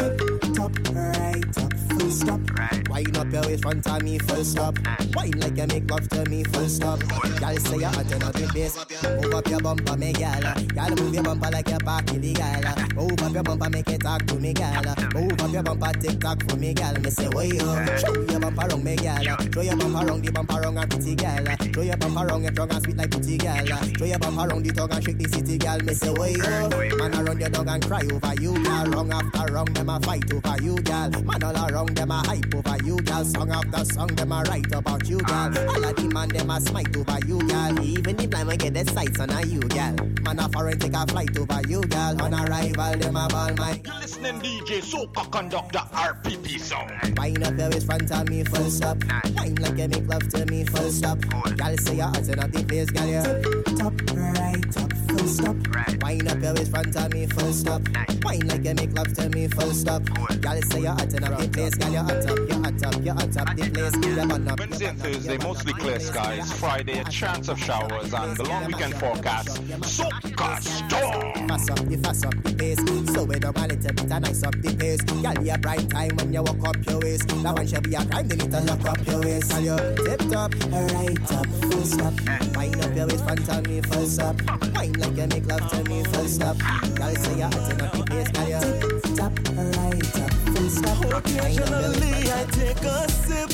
top 0.54 0.78
right 0.94 1.58
up, 1.58 1.74
full 1.98 2.10
stop. 2.10 2.40
Wind 2.88 3.18
up 3.18 3.32
your 3.32 3.42
waist 3.42 3.62
front 3.62 3.84
of 3.88 4.02
me, 4.04 4.20
full 4.20 4.44
stop. 4.44 4.78
Wine 5.16 5.32
like 5.38 5.56
you 5.56 5.66
make 5.66 5.90
love 5.90 6.08
to 6.10 6.24
me, 6.30 6.44
full 6.44 6.68
stop. 6.68 7.02
Y'all 7.40 7.56
say 7.56 7.78
you're 7.78 7.88
hotting 7.88 8.22
up 8.22 8.32
the 8.32 8.46
place. 8.46 8.78
Move 9.22 9.34
up 9.34 9.48
your 9.48 9.60
bumper, 9.60 9.96
me 9.96 10.12
gal. 10.12 10.40
Y'all 10.76 10.90
move 10.94 11.12
your 11.12 11.24
bumper 11.24 11.50
like 11.50 11.68
you're 11.68 11.78
back 11.80 12.08
illegal. 12.12 12.46
Move 12.94 13.20
up 13.20 13.34
your 13.34 13.42
bumper, 13.42 13.70
make 13.70 13.88
it 13.88 14.00
talk 14.02 14.24
to 14.26 14.36
me, 14.36 14.52
gal. 14.52 14.84
Move 15.14 15.40
up 15.40 15.52
your 15.52 15.62
bumper, 15.64 15.92
tick 15.98 16.20
tock 16.20 16.48
for 16.48 16.56
me, 16.56 16.74
gal. 16.74 16.94
Me 17.00 17.10
say, 17.10 17.28
way 17.30 17.58
up. 17.58 17.98
Show 17.98 18.14
your 18.14 18.38
bumper 18.38 18.68
round 18.68 18.84
me, 18.84 18.94
gal. 18.94 19.24
Show 19.52 19.62
your 19.62 19.76
bumper 19.76 20.06
round 20.06 20.24
the 20.24 20.30
bumper 20.30 20.60
round 20.60 20.78
a 20.78 20.86
pretty 20.86 21.16
gal. 21.16 21.44
Show 21.74 21.82
your 21.82 21.96
bumper 21.96 22.26
round 22.26 22.44
your 22.44 22.52
tongue 22.52 22.70
and 22.70 22.82
sweet 22.84 22.96
like 22.96 23.10
pretty 23.10 23.36
gal. 23.70 23.86
Show 23.98 24.04
your 24.04 24.18
bumper 24.18 24.48
round 24.48 24.64
the 24.64 24.72
tongue 24.72 24.92
and 24.92 25.04
shake 25.04 25.18
the 25.18 25.28
city, 25.28 25.58
gal. 25.58 25.78
Me 25.80 25.94
say, 25.94 26.10
way 26.10 26.34
up. 26.34 26.70
Man 26.98 27.14
around 27.14 27.40
your 27.40 27.50
dog 27.50 27.68
and 27.68 27.86
cry 27.86 28.02
over 28.10 28.34
you, 28.40 28.52
gal. 28.64 28.86
Wrong 28.90 29.12
after 29.12 29.52
wrong, 29.52 29.72
them 29.72 29.88
a 29.88 30.00
fight 30.00 30.32
over 30.32 30.62
you, 30.62 30.76
gal. 30.82 31.10
Man 31.10 31.42
all 31.42 31.70
around 31.70 31.94
them 31.96 32.10
a 32.10 32.18
hype 32.26 32.54
over 32.54 32.76
you, 32.84 32.96
gal. 32.98 33.24
Song 33.24 33.50
after 33.50 33.84
song, 33.84 34.08
them 34.08 34.32
a 34.32 34.42
write 34.42 34.72
about 34.72 35.08
you, 35.08 35.18
gal. 35.18 35.58
All 35.70 35.84
of 35.84 35.96
the 35.96 36.10
man, 36.12 36.28
them 36.28 36.50
a 36.50 36.60
smite 36.60 36.96
over 36.96 37.18
you, 37.26 37.38
gal. 37.46 37.80
Even 37.80 38.16
the 38.16 38.26
blind 38.26 38.48
man 38.48 38.58
get 38.58 38.74
the 38.74 38.92
sights 38.92 39.20
on 39.20 39.30
a 39.30 39.46
you, 39.46 39.60
gal. 39.60 39.94
Man 40.22 40.38
a 40.38 40.48
foreign 40.48 40.78
take 40.78 40.94
a 40.94 41.06
flight 41.06 41.36
over 41.38 41.62
you, 41.68 41.80
gal. 41.82 42.20
On 42.22 42.34
arrival, 42.34 42.98
them 42.98 43.16
a 43.16 43.28
ball 43.28 43.54
my. 43.54 43.80
Listening 44.00 44.40
DJ 44.40 44.82
Soca 44.82 45.30
Conductor 45.30 45.78
RPP 45.78 46.58
song. 46.58 46.90
Wine 47.16 47.42
up 47.42 47.56
your 47.56 47.70
waist 47.70 47.86
front 47.86 48.10
of 48.10 48.28
me, 48.28 48.44
full 48.44 48.70
stop. 48.70 48.98
Wine 49.36 49.54
like 49.56 49.78
you 49.78 49.88
make 49.88 50.08
love 50.08 50.28
to 50.30 50.46
me, 50.46 50.64
full 50.64 50.90
stop. 50.90 51.18
Gal 51.56 51.76
say 51.78 51.96
you're 51.96 52.06
hot 52.06 52.28
up 52.38 52.50
the 52.50 52.64
place, 52.66 52.90
gal. 52.90 53.06
You 53.06 53.59
top 53.62 53.94
right 54.14 54.76
up, 54.76 55.09
full 55.20 55.28
stop. 55.28 55.56
Wine 56.02 56.28
up 56.28 56.42
your 56.42 56.54
waist 56.54 56.70
front 56.70 56.96
of 56.96 57.12
me, 57.12 57.26
full 57.26 57.52
stop. 57.52 57.82
Wine 58.22 58.46
like 58.48 58.64
you 58.64 58.74
make 58.74 58.92
love 58.92 59.12
to 59.14 59.28
me, 59.30 59.48
full 59.48 59.72
stop. 59.72 60.02
Gal 60.40 60.62
say 60.62 60.80
you're 60.80 60.90
hot 60.90 61.22
up 61.22 61.38
the 61.38 61.48
place, 61.52 61.74
gal. 61.74 61.92
You're 61.92 62.02
hot 62.02 62.26
up, 62.26 62.38
you're 62.48 62.62
hot 62.62 62.84
up, 62.84 63.04
you're 63.04 63.14
hot 63.14 63.36
up 63.36 63.56
the 63.56 63.70
place. 63.70 64.16
You're 64.16 64.26
burn 64.26 64.48
up, 64.48 64.58
Wednesday 64.58 64.86
and 64.86 64.98
Thursday, 64.98 65.38
mostly 65.38 65.72
clear 65.74 66.00
skies. 66.00 66.52
Friday, 66.52 66.98
a 66.98 67.04
chance 67.04 67.48
of 67.48 67.58
showers. 67.58 68.12
And 68.14 68.36
the 68.36 68.44
long 68.44 68.66
weekend 68.66 68.94
forecast, 68.94 69.48
Soca 69.82 70.60
Storm. 70.62 71.48
Fast 71.48 71.70
up, 71.70 71.78
the 71.78 71.96
fast 71.98 72.26
up 72.26 72.42
the 72.42 72.54
pace. 72.54 72.78
Slow 73.12 73.30
it 73.30 73.40
down 73.40 73.56
a 73.56 73.66
little 73.66 73.92
bit 73.92 74.00
and 74.00 74.24
nice 74.24 74.42
up 74.42 74.54
the 74.62 74.74
pace. 74.76 75.00
Gal, 75.22 75.34
be 75.34 75.50
a 75.50 75.58
prime 75.58 75.88
time 75.88 76.16
when 76.16 76.32
you 76.32 76.42
walk 76.42 76.68
up 76.68 76.86
your 76.86 76.98
waist. 77.00 77.28
That 77.28 77.54
one 77.54 77.66
should 77.66 77.82
be 77.82 77.94
a 77.94 78.04
crime, 78.06 78.28
they 78.28 78.36
need 78.36 78.50
to 78.50 78.60
lock 78.60 78.84
up 78.86 79.06
your 79.06 79.20
waist. 79.20 79.50
Gal, 79.50 79.60
you 79.60 79.76
tip 80.04 80.20
top, 80.30 80.54
right 80.70 81.32
up, 81.32 81.46
full 81.46 81.84
stop. 81.84 82.14
Wind 82.56 82.80
up 82.80 82.96
your 82.96 83.06
waist 83.06 83.24
front 83.24 83.48
of 83.48 83.66
me, 83.66 83.80
full 83.82 84.06
stop. 84.06 84.36
Wine 84.74 84.92
like 84.92 85.16
you 85.20 85.26
make 85.28 85.46
love 85.46 85.68
to 85.70 85.84
me, 85.84 86.02
full 86.04 86.26
stop. 86.26 86.56
Gal, 86.94 87.14
say 87.16 87.38
you're 87.38 87.48
hot 87.48 87.82
up 87.82 87.92
the 87.92 88.04
pace. 88.08 88.28
Gal, 88.30 88.48
you 88.48 89.00
tip 89.00 89.16
top, 89.16 89.32
right 89.76 90.16
up, 90.22 90.32
full 90.32 90.70
stop. 90.70 90.98
Wind 90.98 91.12
up 91.12 91.28
your 91.28 91.42
waist 91.44 91.58
Occasionally 91.60 92.32
I 92.32 92.44
take 92.50 92.84
a 92.84 93.10
sip. 93.10 93.50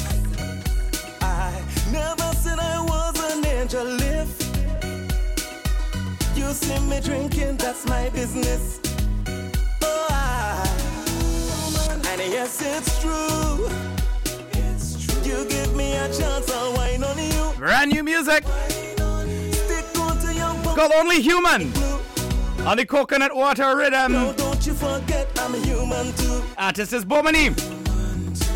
I 1.23 1.63
never 1.91 2.31
said 2.37 2.59
I 2.59 2.81
was 2.83 3.17
an 3.33 3.47
angel 3.47 3.85
lift. 3.85 4.43
You 6.37 6.53
see 6.53 6.79
me 6.87 7.01
drinking, 7.01 7.57
that's 7.57 7.85
my 7.87 8.11
business. 8.11 8.81
Oh, 9.83 10.07
I, 10.11 10.69
and 12.11 12.21
yes, 12.33 12.63
it's 12.63 13.01
true. 13.01 13.69
You 15.25 15.45
give 15.49 15.75
me 15.75 15.97
a 15.97 16.07
chance, 16.13 16.49
I'll 16.53 16.75
wine 16.75 17.03
on 17.03 17.19
you. 17.19 17.53
Brand 17.59 17.91
new 17.91 18.05
music. 18.05 18.45
Called 20.77 20.93
Only 20.93 21.23
Human. 21.23 21.73
On 22.67 22.77
the 22.77 22.85
coconut 22.85 23.35
water 23.35 23.75
rhythm. 23.79 24.13
Don't 24.37 24.67
you 24.67 24.75
forget 24.75 25.27
I'm 25.41 25.55
a 25.55 25.59
human 25.59 26.13
too. 26.13 26.43
Artist 26.59 26.93
is 26.93 27.03
Bomani. 27.03 27.47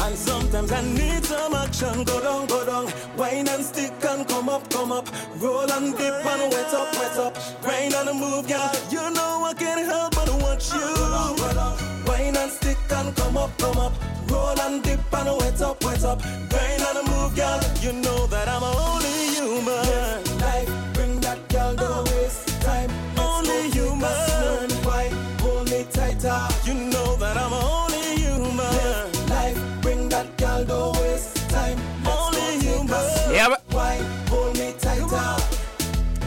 And 0.02 0.18
sometimes 0.18 0.70
I 0.70 0.82
need 0.82 1.24
some 1.24 1.54
action. 1.54 2.04
Go 2.04 2.20
down, 2.20 2.46
go 2.46 2.66
down. 2.66 2.92
Wine 3.16 3.48
and 3.48 3.64
stick 3.64 3.94
and 4.06 4.28
come 4.28 4.50
up, 4.50 4.68
come 4.68 4.92
up. 4.92 5.08
Roll 5.38 5.72
and 5.72 5.96
dip 5.96 6.26
and 6.26 6.52
wet 6.52 6.74
up, 6.74 6.92
wet 6.98 7.16
up. 7.16 7.38
Grind 7.62 7.94
and 7.94 8.20
move, 8.20 8.46
girl. 8.46 8.70
You 8.90 9.10
know 9.14 9.42
I 9.42 9.54
can't 9.54 9.86
help 9.86 10.14
but 10.14 10.28
watch 10.42 10.74
you. 10.74 12.04
Wine 12.06 12.36
and 12.36 12.50
stick 12.52 12.76
and 12.90 13.16
come 13.16 13.38
up, 13.38 13.56
come 13.56 13.78
up. 13.78 13.94
Roll 14.30 14.60
and 14.60 14.82
dip 14.82 15.00
and 15.14 15.38
wet 15.38 15.62
up, 15.62 15.82
wet 15.82 16.04
up. 16.04 16.20
Grind 16.20 16.82
and 16.82 17.08
move, 17.08 17.34
girl. 17.34 17.60
You 17.80 17.94
know 17.94 18.26
that 18.26 18.46
I'm 18.46 18.62
only 18.62 19.08
human. 19.36 20.29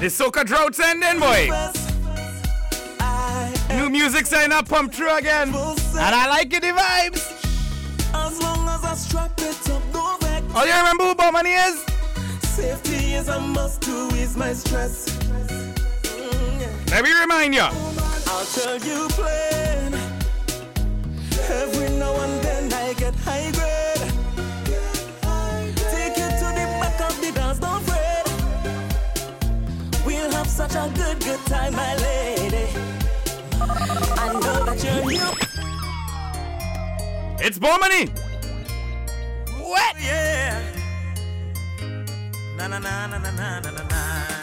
The 0.03 0.09
Soca 0.09 0.45
drought's 0.45 0.81
ending, 0.81 1.17
boy. 1.17 1.49
New 3.73 3.89
music 3.89 4.25
sign 4.25 4.51
up, 4.51 4.67
pump 4.67 4.93
through 4.93 5.15
again. 5.15 5.47
And 5.47 6.13
I 6.13 6.27
like 6.27 6.53
it, 6.53 6.61
the 6.61 6.73
vibes. 6.73 7.31
As 8.13 8.43
long 8.43 8.67
as 8.67 8.83
I 8.83 8.95
strap 8.95 9.31
it 9.37 9.69
up, 9.69 9.81
no 9.93 10.17
vex. 10.19 10.45
Oh, 10.53 10.65
you 10.65 10.75
remember 10.75 11.05
who 11.05 11.15
Bomani 11.15 11.55
is? 11.69 11.85
Safety 12.45 13.13
is 13.13 13.29
a 13.29 13.39
must 13.39 13.81
to 13.83 14.09
ease 14.17 14.35
my 14.35 14.51
stress. 14.51 15.07
Mm, 15.07 16.59
yeah. 16.59 16.91
Let 16.91 17.05
me 17.05 17.17
remind 17.17 17.55
you. 17.55 17.61
I'll 17.61 18.45
tell 18.47 18.77
you 18.79 19.07
plain. 19.07 19.93
Every 21.49 21.95
now 21.95 22.13
and 22.19 22.43
then 22.43 22.73
I 22.73 22.91
get 22.95 23.15
high 23.15 23.51
grade. 23.51 23.82
Such 30.53 30.75
a 30.75 30.87
good, 30.93 31.19
good 31.19 31.39
time, 31.47 31.73
my 31.73 31.95
lady. 31.95 32.67
I 33.59 34.33
know 34.33 34.63
that 34.65 34.83
you're 34.83 35.03
new. 35.03 35.29
It's 37.43 37.57
Bomani. 37.57 38.07
What? 39.63 39.95
Yeah. 39.99 40.61
Na 42.55 42.67
na 42.67 42.77
na 42.77 43.07
na 43.07 43.17
na 43.17 43.31
na 43.31 43.59
na 43.61 43.71
na. 43.71 44.42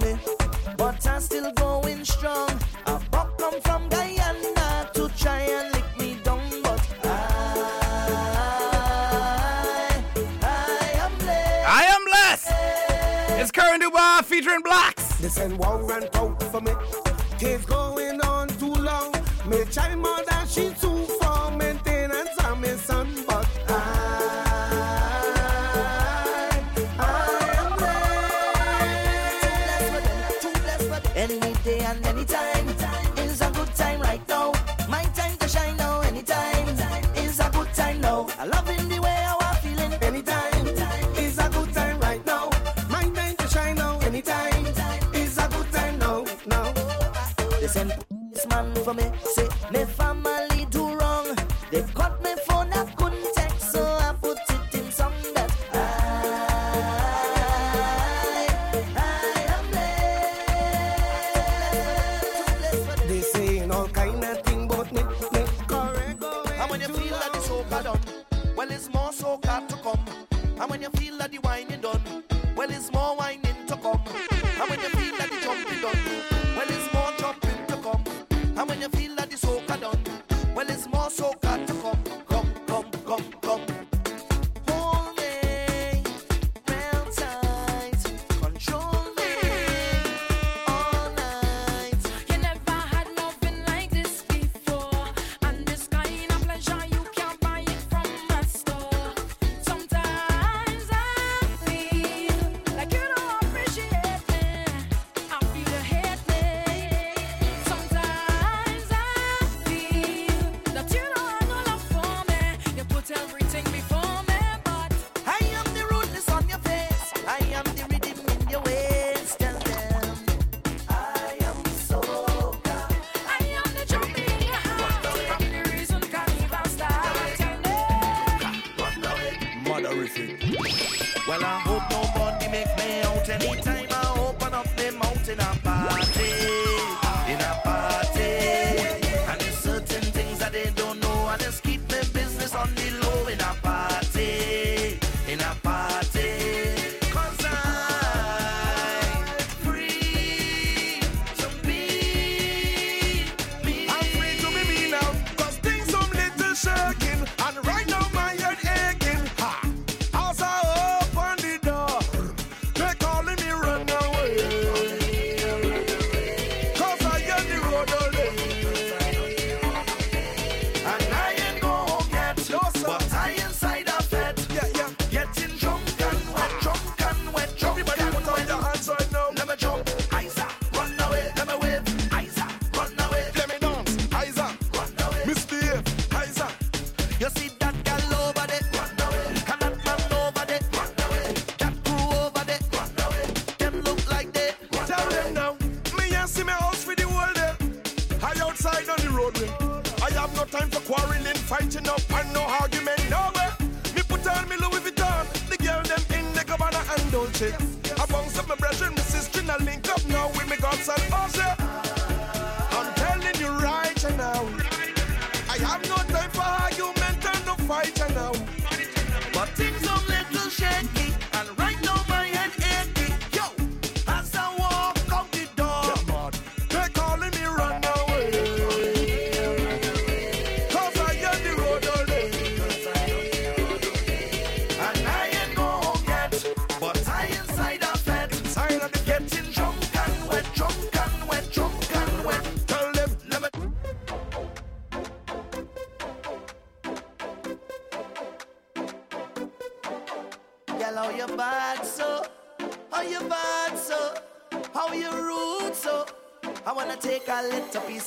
me. 0.00 0.18
But 0.76 1.06
I'm 1.06 1.20
still 1.20 1.52
going 1.52 2.04
strong. 2.04 2.50
I 2.86 3.00
buck 3.10 3.36
come 3.38 3.60
from 3.62 3.88
Guyana 3.88 4.90
to 4.94 5.08
try 5.16 5.40
and 5.40 5.72
lick 5.74 5.98
me 5.98 6.16
down, 6.22 6.40
but 6.62 6.80
I, 7.04 7.06
I 10.44 11.02
am 11.04 11.18
blessed. 11.18 11.68
I 11.68 11.82
am 11.84 12.04
blessed. 12.04 13.40
It's 13.40 13.50
Kerwin 13.50 13.80
Dubois 13.80 14.22
featuring 14.22 14.62
Blacks. 14.62 15.16
This 15.18 15.36
and 15.38 15.58
one 15.58 15.86
ran 15.86 16.08
out 16.14 16.42
for 16.44 16.60
me. 16.60 16.72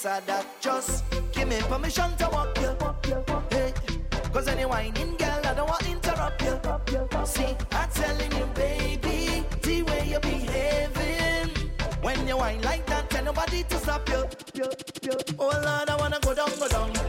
this 0.02 0.22
that. 0.26 0.45
Just 0.60 1.04
give 1.32 1.47
me 1.47 1.60
permission 1.62 2.16
to 2.18 2.30
walk 2.32 2.58
you. 2.60 2.76
Hey, 3.49 3.74
cause 4.34 4.47
any 4.47 4.66
whining 4.66 5.16
girl, 5.18 5.41
I 5.43 5.54
don't 5.54 5.68
want 5.68 5.84
to 5.84 5.91
interrupt 5.91 6.41
you. 6.41 6.60
See, 7.26 7.56
I'm 7.72 7.89
telling 7.89 8.32
you, 8.32 8.45
baby, 8.56 9.43
the 9.62 9.84
way 9.84 10.08
you're 10.10 10.20
behaving. 10.20 11.49
When 12.02 12.28
you 12.28 12.38
whine 12.38 12.62
like 12.62 12.86
that, 12.88 13.10
tell 13.10 13.26
nobody 13.26 13.64
to 13.64 13.78
stop 13.78 14.08
you. 14.10 14.26
Oh 15.39 15.47
Lord, 15.47 15.89
I 15.89 15.95
wanna 15.97 16.20
go 16.22 16.34
down, 16.34 16.49
go 16.60 16.68
down. 16.68 17.01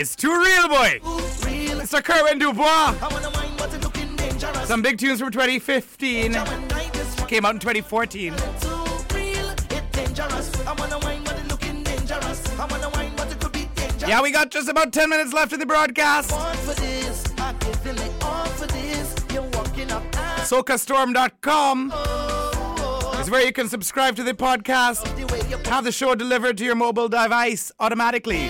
It's 0.00 0.14
too 0.14 0.30
real, 0.30 0.68
boy. 0.68 1.00
It's 1.02 1.92
Mr. 1.92 2.04
Kerwin 2.04 2.38
Dubois. 2.38 2.94
Some 4.64 4.80
big 4.80 4.96
tunes 4.96 5.18
from 5.18 5.32
2015 5.32 6.34
came 7.26 7.44
out 7.44 7.54
in 7.54 7.58
2014. 7.58 8.32
Yeah, 14.06 14.22
we 14.22 14.30
got 14.30 14.52
just 14.52 14.68
about 14.68 14.92
10 14.92 15.10
minutes 15.10 15.32
left 15.32 15.52
in 15.52 15.58
the 15.58 15.66
broadcast. 15.66 16.30
SocaStorm.com 20.46 21.90
oh, 21.92 22.50
oh. 22.54 23.20
is 23.20 23.28
where 23.28 23.44
you 23.44 23.52
can 23.52 23.68
subscribe 23.68 24.14
to 24.14 24.22
the 24.22 24.32
podcast, 24.32 25.66
have 25.66 25.82
the 25.82 25.90
show 25.90 26.14
delivered 26.14 26.56
to 26.58 26.64
your 26.64 26.76
mobile 26.76 27.08
device 27.08 27.72
automatically. 27.80 28.48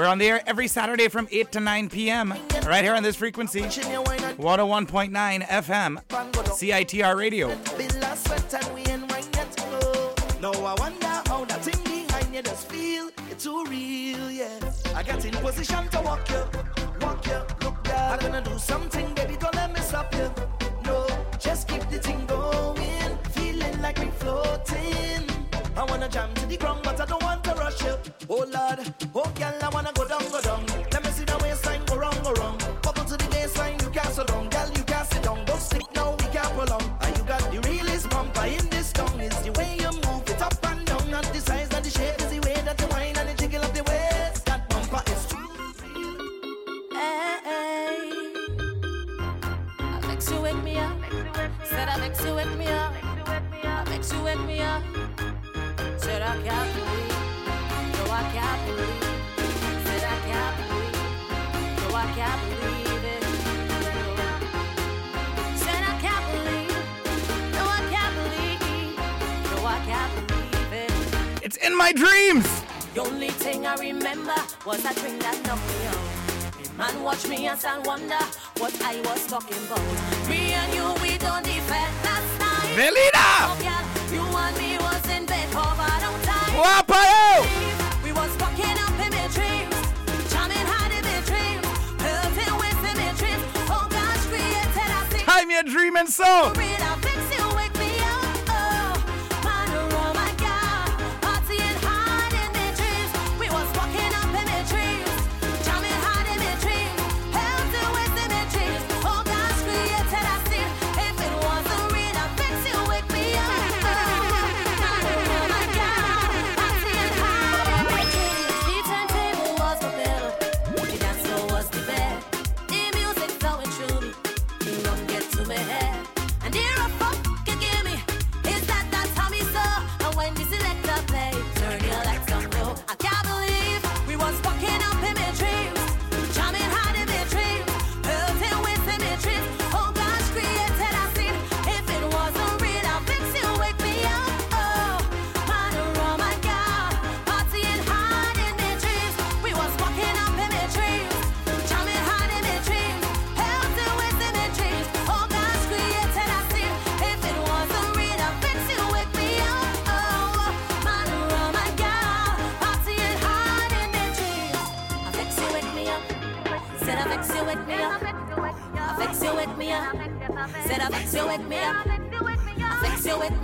We're 0.00 0.06
on 0.06 0.16
the 0.16 0.28
air 0.28 0.42
every 0.46 0.66
Saturday 0.66 1.08
from 1.08 1.28
8 1.30 1.52
to 1.52 1.60
9 1.60 1.90
p.m. 1.90 2.32
right 2.64 2.82
here 2.82 2.94
on 2.94 3.02
this 3.02 3.16
frequency 3.16 3.60
101.9 3.60 5.46
FM, 5.46 6.02
CITR 6.08 7.16
Radio. 7.18 7.48
Now 10.40 10.52
I 10.52 10.74
wonder 10.78 11.06
how 11.28 11.44
that 11.44 11.62
thing 11.62 11.84
behind 11.84 12.34
you 12.34 12.40
does 12.40 12.64
feel. 12.64 13.10
It's 13.30 13.44
too 13.44 13.62
real, 13.66 14.30
yeah. 14.30 14.72
I 14.94 15.02
got 15.02 15.22
in 15.22 15.32
position 15.32 15.86
to 15.90 16.00
walk 16.00 16.26
you, 16.30 16.44
walk 17.02 17.26
you. 17.26 17.42
Look, 17.62 17.84
girl, 17.84 17.98
I'm 17.98 18.20
gonna 18.20 18.40
do 18.40 18.58
something, 18.58 19.12
baby. 19.12 19.36
Don't 19.36 19.54
let 19.54 19.70
me 19.70 19.80
stop 19.80 20.14
you. 20.14 20.32
No, 20.86 21.06
just 21.38 21.68
keep 21.68 21.86
the 21.90 21.98
thing 21.98 22.24
going. 22.24 23.18
Feeling 23.32 23.82
like 23.82 23.98
we 23.98 24.06
floating. 24.12 25.39
I 25.76 25.84
wanna 25.84 26.08
jam 26.08 26.32
to 26.34 26.46
the 26.46 26.56
ground, 26.56 26.80
but 26.82 27.00
I 27.00 27.06
don't 27.06 27.22
want 27.22 27.44
to 27.44 27.52
rush 27.54 27.82
you. 27.82 27.96
Oh 28.28 28.44
Lord, 28.56 28.80
oh 29.14 29.32
girl, 29.38 29.54
I 29.62 29.68
wanna 29.72 29.92
go 29.94 30.06
down, 30.06 30.22
go 30.30 30.40
down. 30.40 30.66
Let 30.92 31.04
me 31.04 31.10
see 31.10 31.24
the 31.24 31.38
waistline 31.42 31.84
go 31.86 31.96
wrong, 31.96 32.16
go 32.22 32.32
wrong. 32.32 32.58
Bubble 32.82 33.04
to 33.04 33.16
the 33.16 33.24
baseline, 33.24 33.80
you 33.82 33.90
can't 33.90 34.12
sit 34.12 34.26
down, 34.26 34.48
girl, 34.48 34.68
you 34.76 34.84
can't 34.84 35.06
sit 35.08 35.22
down. 35.22 35.44
Don't 35.44 35.60
stick 35.60 35.82
now, 35.94 36.12
we 36.12 36.24
can't 36.34 36.52
prolong. 36.54 36.98
And 37.02 37.16
you 37.16 37.24
got 37.24 37.40
the 37.52 37.60
realest 37.68 38.10
bumper 38.10 38.44
in 38.44 38.68
this 38.70 38.92
town. 38.92 39.20
Is 39.20 39.36
the 39.42 39.52
way 39.52 39.79
Remember 74.30 74.54
was 74.64 74.82
that 74.82 74.94
drink 74.96 75.20
that 75.22 75.34
knocked 75.42 75.66
me 75.66 75.86
out. 75.90 76.78
Man, 76.78 77.02
watch 77.02 77.26
me 77.26 77.46
and 77.46 77.58
stand 77.58 77.84
wonder 77.84 78.22
what 78.58 78.74
I 78.82 79.00
was 79.02 79.26
talking 79.26 79.58
about. 79.66 79.82
Me 80.28 80.54
and 80.54 80.70
you, 80.72 80.86
we 81.02 81.18
don't 81.18 81.42
defend 81.42 81.94
last 82.06 82.30
night. 82.38 82.78
Velina! 82.78 83.26
Oh, 83.50 83.58
yeah, 83.58 83.82
you 84.14 84.22
and 84.22 84.54
me 84.56 84.78
was 84.78 85.02
in 85.10 85.26
bed 85.26 85.48
for 85.50 85.66
about 85.66 85.98
no 85.98 86.14
time. 86.22 86.54
Guapayo! 86.54 87.42
We 88.04 88.12
was 88.12 88.30
fucking 88.38 88.78
up 88.78 88.94
in 89.02 89.10
my 89.10 89.26
dreams, 89.34 89.78
jamming 90.30 90.66
hard 90.70 90.92
in 90.94 91.02
my 91.02 91.18
dreams, 91.26 91.66
pelting 91.98 92.54
with 92.54 92.86
in 92.86 92.96
my 93.02 93.10
dreams. 93.18 93.44
Oh 93.66 93.86
gosh, 93.90 94.22
created 94.30 94.78
a 94.78 95.02
thing. 95.10 95.26
Time 95.26 95.50
you're 95.50 95.66
dreaming 95.66 96.06
so. 96.06 96.52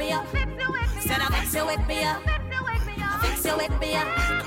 Me 0.07 0.13
up. 0.13 0.27
Said 1.01 1.21
I 1.21 1.27
fix 1.27 1.55
you, 1.55 1.67
wake 1.67 1.87
me 1.87 2.05
up. 2.05 2.23
Fix 3.23 3.45
you, 3.45 3.57
wake 3.57 3.81
me 3.81 3.95
up. 3.95 4.46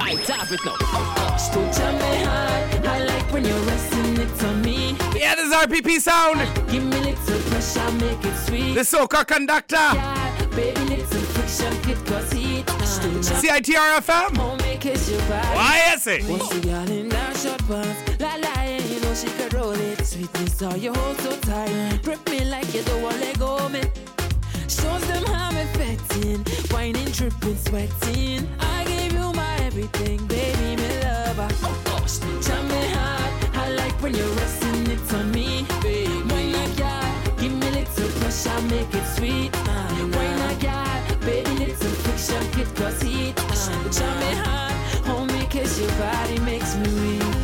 I 0.00 0.14
tap 0.26 0.50
it 0.50 0.60
now. 0.64 1.36
Still 1.36 1.72
jam 1.72 1.94
me 1.94 2.24
hard. 2.24 2.84
I 2.86 3.04
like 3.04 3.32
when 3.32 3.44
you're 3.44 3.56
resting 3.60 4.16
it 4.16 4.44
on 4.44 4.60
me. 4.62 4.96
Yeah, 5.14 5.36
this 5.36 5.46
is 5.46 5.52
RPP 5.54 6.00
sound. 6.00 6.40
Give 6.68 6.82
me 6.84 6.98
little 6.98 7.38
pressure, 7.48 7.92
make 7.92 8.24
it 8.24 8.36
sweet. 8.38 8.74
The 8.74 8.80
soca 8.80 9.24
conductor. 9.24 9.76
Yeah, 9.76 10.46
baby, 10.56 10.80
little 10.80 11.06
friction, 11.06 11.72
it 11.90 12.04
cause 12.06 12.32
heat. 12.32 12.68
Uh, 12.68 12.84
Still 12.84 13.12
CITR 13.20 14.00
FM. 14.00 14.36
Home 14.36 14.58
make 14.58 14.84
it 14.84 15.08
your 15.08 15.20
body. 15.20 15.54
Why 15.54 15.92
is 15.94 16.06
it? 16.08 16.24
Once 16.28 16.48
the 16.48 16.60
girl 16.60 16.90
in 16.90 17.08
that 17.10 17.36
short 17.36 17.64
pants, 17.68 18.20
la 18.20 18.34
la, 18.34 18.62
you 18.64 19.00
know 19.00 19.14
she 19.14 19.28
could 19.38 19.54
roll 19.54 19.70
it. 19.70 20.04
Sweetness, 20.04 20.60
how 20.60 20.74
you 20.74 20.92
hold 20.92 21.18
so 21.18 21.36
tight. 21.38 22.00
Grip 22.02 22.28
me 22.30 22.44
like 22.46 22.74
you 22.74 22.82
don't 22.82 23.02
want 23.02 23.20
let 23.20 23.38
go, 23.38 23.68
me. 23.68 23.80
Tripping, 27.30 27.56
sweating. 27.56 28.48
I 28.60 28.84
gave 28.84 29.12
you 29.12 29.32
my 29.32 29.56
everything, 29.62 30.24
baby, 30.26 30.76
me 30.76 30.88
lover. 31.02 31.48
Oh, 31.62 31.82
oh, 31.86 32.40
jam 32.42 32.68
me 32.68 32.82
hard. 32.94 33.56
I 33.56 33.70
like 33.72 34.00
when 34.02 34.14
you're 34.14 34.34
resting 34.40 34.86
it 34.90 35.14
on 35.14 35.30
me. 35.32 35.64
Why 36.30 36.44
not, 36.54 36.76
girl? 36.76 37.36
Give 37.38 37.52
me 37.52 37.66
a 37.66 37.70
little 37.70 38.08
pressure, 38.20 38.62
make 38.70 38.94
it 38.94 39.06
sweet. 39.16 39.50
Uh, 39.54 39.88
why 40.14 40.28
not, 40.36 40.60
girl? 40.60 41.18
Baby, 41.20 41.50
little 41.50 41.96
friction, 42.04 42.60
it 42.60 42.74
cause 42.76 43.02
heat. 43.02 43.34
Uh, 43.38 43.90
jam 43.90 44.20
me. 44.20 44.32
Hold 45.08 45.32
me, 45.32 45.46
kiss 45.46 45.80
your 45.80 45.90
body 45.98 46.38
makes 46.40 46.76
me 46.76 46.88
weak. 47.00 47.35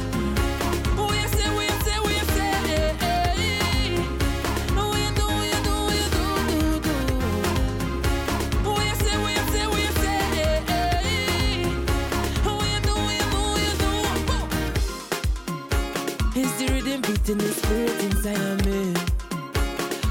In 17.33 17.39
the 17.39 17.49
spirit 17.49 18.05
inside 18.05 18.43
of 18.53 18.67
me. 18.67 18.93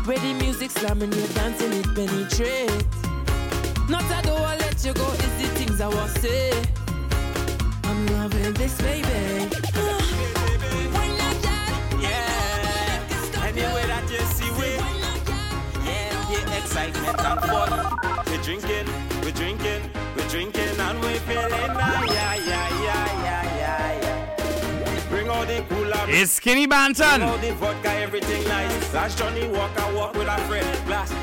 Where 0.05 0.17
the 0.17 0.33
music 0.41 0.71
slamming, 0.71 1.11
you're 1.13 1.27
dancing, 1.39 1.71
it 1.73 1.85
penetrates. 1.93 2.97
Not 3.87 4.03
I 4.05 4.21
don't 4.23 4.41
wanna 4.41 4.57
let 4.57 4.83
you 4.83 4.93
go, 4.93 5.07
it's 5.13 5.35
the 5.41 5.47
things 5.59 5.79
I 5.81 5.87
want 5.87 6.11
to 6.15 6.21
say. 6.21 6.51
I'm 7.83 8.07
loving 8.17 8.53
this, 8.53 8.75
baby. 8.81 9.07
Uh, 9.75 10.01
yeah. 12.01 13.45
Anyway 13.47 13.85
that 13.91 14.05
you 14.09 14.23
see 14.35 14.49
we, 14.57 14.69
yeah, 15.85 16.09
the 16.31 16.57
excitement 16.57 17.19
and 17.29 17.39
fun. 17.41 17.69
We're 18.31 18.41
drinking, 18.41 18.87
we're 19.21 19.37
drinking, 19.41 19.81
we're 20.15 20.27
drinking, 20.27 20.79
and 20.79 20.99
we're 21.01 21.19
feeling 21.29 21.69
ah, 21.69 22.03
yeah, 22.15 22.33
yeah, 22.33 22.43
yeah, 22.47 22.83
yeah, 22.83 23.10
It's 26.13 26.33
Skinny 26.33 26.67
Banton. 26.67 27.25
All 27.25 27.37
the 27.37 27.51
vodka, 27.53 27.89
everything 27.89 28.43
nice. 28.47 28.93
Last 28.93 29.17
Johnnie 29.17 29.47
Walker 29.47 29.95
walk 29.95 30.13
with 30.13 30.27
a 30.27 30.37
friend. 30.41 30.67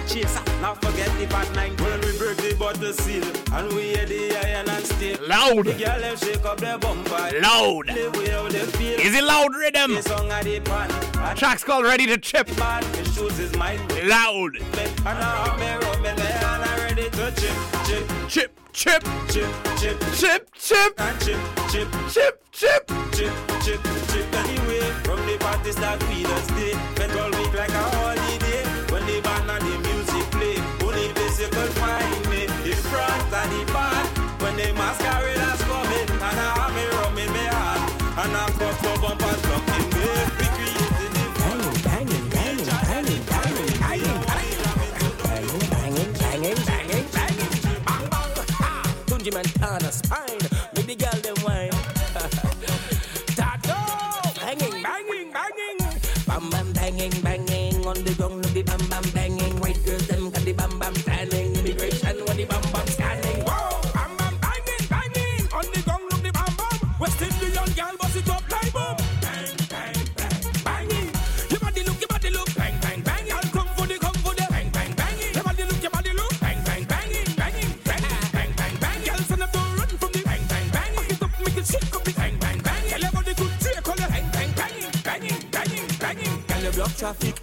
Chaser, 0.09 0.43
now 0.61 0.75
forget 0.75 1.09
the 1.19 1.27
bad 1.27 1.55
nine. 1.55 1.77
When 1.77 2.01
we 2.01 2.19
break 2.19 2.37
the 2.39 2.57
bottle 2.59 2.93
seal, 2.93 3.25
and 3.53 3.73
we 3.75 3.95
hear 3.95 4.07
the 4.07 4.37
iron 4.45 4.69
and 4.69 4.85
steel. 4.85 5.19
Loud. 5.27 5.67
The 5.67 5.75
girl 5.75 6.01
them 6.01 6.17
shake 6.17 6.45
up 6.45 6.59
their 6.59 6.79
bumper. 6.79 7.31
Loud. 7.41 7.87
The 7.89 8.11
way 8.19 8.31
how 8.31 8.49
they 8.49 8.59
feel. 8.59 8.99
Is 8.99 9.15
it 9.15 9.23
loud 9.23 9.55
rhythm? 9.55 9.95
The 9.95 10.03
song 10.03 10.29
the 10.29 10.61
pan. 10.65 11.37
Track's 11.37 11.63
called 11.63 11.85
Ready 11.85 12.07
to 12.07 12.19
Chip. 12.19 12.49
Man, 12.59 12.83
his 12.95 13.15
shoes. 13.15 13.55
Loud. 13.57 14.57
And 14.57 15.19
here, 15.61 15.81
I'm 15.81 16.05
in 16.07 16.17
there, 16.17 16.45
and 16.45 16.63
I'm 16.63 16.79
ready 16.81 17.11
to 17.11 17.33
chip, 17.33 17.57
chip, 17.87 18.11
chip, 18.29 18.58
chip, 18.79 19.03
chip, 19.29 19.51
chip, 19.77 20.01
chip, 20.15 20.49
chip, 20.55 21.01
and 21.01 21.21
chip, 21.21 21.37
chip, 21.69 21.89
chip, 22.09 22.41
chip, 22.53 22.87
chip, 23.11 23.33
chip, 23.61 23.83
chip. 23.83 24.35
Anyway, 24.35 24.81
from 25.03 25.19
the 25.27 25.37
party 25.41 25.73
start 25.73 26.01
we 26.09 26.23
don't 26.23 26.45
stay. 26.45 26.98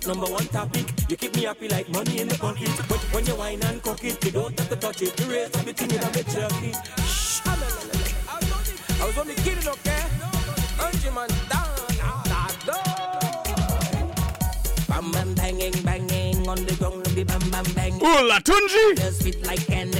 Number 0.07 0.27
one 0.27 0.45
topic. 0.47 0.85
You 1.09 1.17
keep 1.17 1.35
me 1.35 1.43
happy 1.43 1.67
like 1.67 1.89
money 1.89 2.19
in 2.21 2.27
the 2.27 2.37
pocket. 2.37 2.69
But 2.87 2.99
when 3.13 3.25
you 3.25 3.35
whine 3.35 3.61
and 3.63 3.81
cock 3.81 4.03
it, 4.03 4.23
you 4.23 4.31
don't 4.31 4.57
have 4.59 4.69
to 4.69 4.75
touch 4.75 5.01
it. 5.01 5.19
You 5.19 5.31
raise 5.31 5.55
everything 5.55 5.91
in 5.91 6.03
a 6.03 6.09
bit 6.11 6.27
jerky. 6.27 6.73
Shh. 7.07 7.41
I 7.45 9.05
was 9.05 9.17
only 9.17 9.35
kidding, 9.35 9.67
okay? 9.67 10.03
Angie 10.81 11.09
man 11.09 11.29
down, 11.49 11.75
Bam 14.87 15.11
bam 15.11 15.33
banging, 15.35 15.73
banging 15.83 16.47
on 16.47 16.63
the 16.65 16.75
ground, 16.75 17.03
be 17.15 17.23
bam 17.23 17.41
bam 17.49 17.65
banging. 17.73 18.01
Ooh, 18.01 18.27
La 18.27 18.39
Tunji. 18.39 18.95
Just 18.97 19.23
fit 19.23 19.45
like 19.45 19.65
canning, 19.67 19.94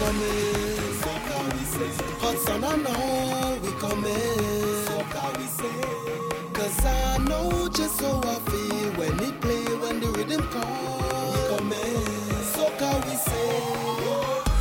coming, 0.00 0.94
so 1.02 1.12
can 1.28 1.44
we 1.54 1.64
say. 1.72 1.90
Sun 2.44 2.64
and 2.64 2.86
all, 2.86 3.56
we 3.62 3.70
coming, 3.84 4.40
we 5.38 5.46
say. 5.58 5.80
Cause 6.56 6.84
I 6.86 7.18
know 7.28 7.68
just 7.68 8.00
how 8.00 8.20
I 8.34 8.36
feel 8.48 8.90
when 8.98 9.20
it 9.28 9.40
play, 9.42 9.64
when 9.82 10.00
the 10.00 10.08
rhythm 10.16 10.42
come. 10.54 11.32
We 11.34 11.40
coming, 11.52 12.00
so 12.54 12.64
can 12.80 12.98
we 13.06 13.16
say. 13.28 13.52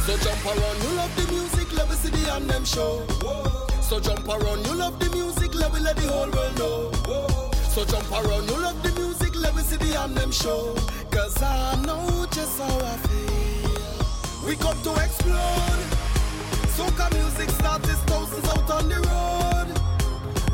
So 0.06 0.14
jump 0.26 0.46
around, 0.52 0.78
you 0.84 0.92
love 1.00 1.14
the 1.16 1.26
music, 1.32 1.68
see 2.02 2.10
the 2.10 2.36
and 2.36 2.50
them 2.50 2.66
show. 2.66 3.06
So 3.82 4.00
jump 4.00 4.28
around, 4.28 4.66
you 4.68 4.74
love 4.76 5.00
the 5.00 5.10
music, 5.12 5.56
let 5.56 5.74
me 5.74 5.80
let 5.80 5.96
the 5.96 6.08
whole 6.08 6.30
world 6.30 6.58
know. 6.60 6.92
So 7.74 7.86
jump 7.86 8.12
around, 8.12 8.50
you 8.50 8.58
love 8.62 8.82
the 8.84 8.92
music, 9.00 9.36
let 9.36 9.56
me 9.56 9.62
see 9.62 9.78
the 9.78 10.02
and 10.04 10.16
them 10.16 10.32
show. 10.32 10.76
Cause 11.12 11.42
I 11.42 11.82
know 11.86 12.26
just 12.32 12.60
how 12.60 12.78
I 12.94 12.98
feel. 13.08 13.49
We 14.50 14.56
come 14.56 14.82
to 14.82 14.95
explode. 14.95 15.86
Soca 16.74 17.14
music 17.14 17.52
start 17.52 17.88
is 17.88 18.00
thousands 18.10 18.50
out 18.50 18.68
on 18.72 18.89
the 18.89 18.95
road. 18.95 19.70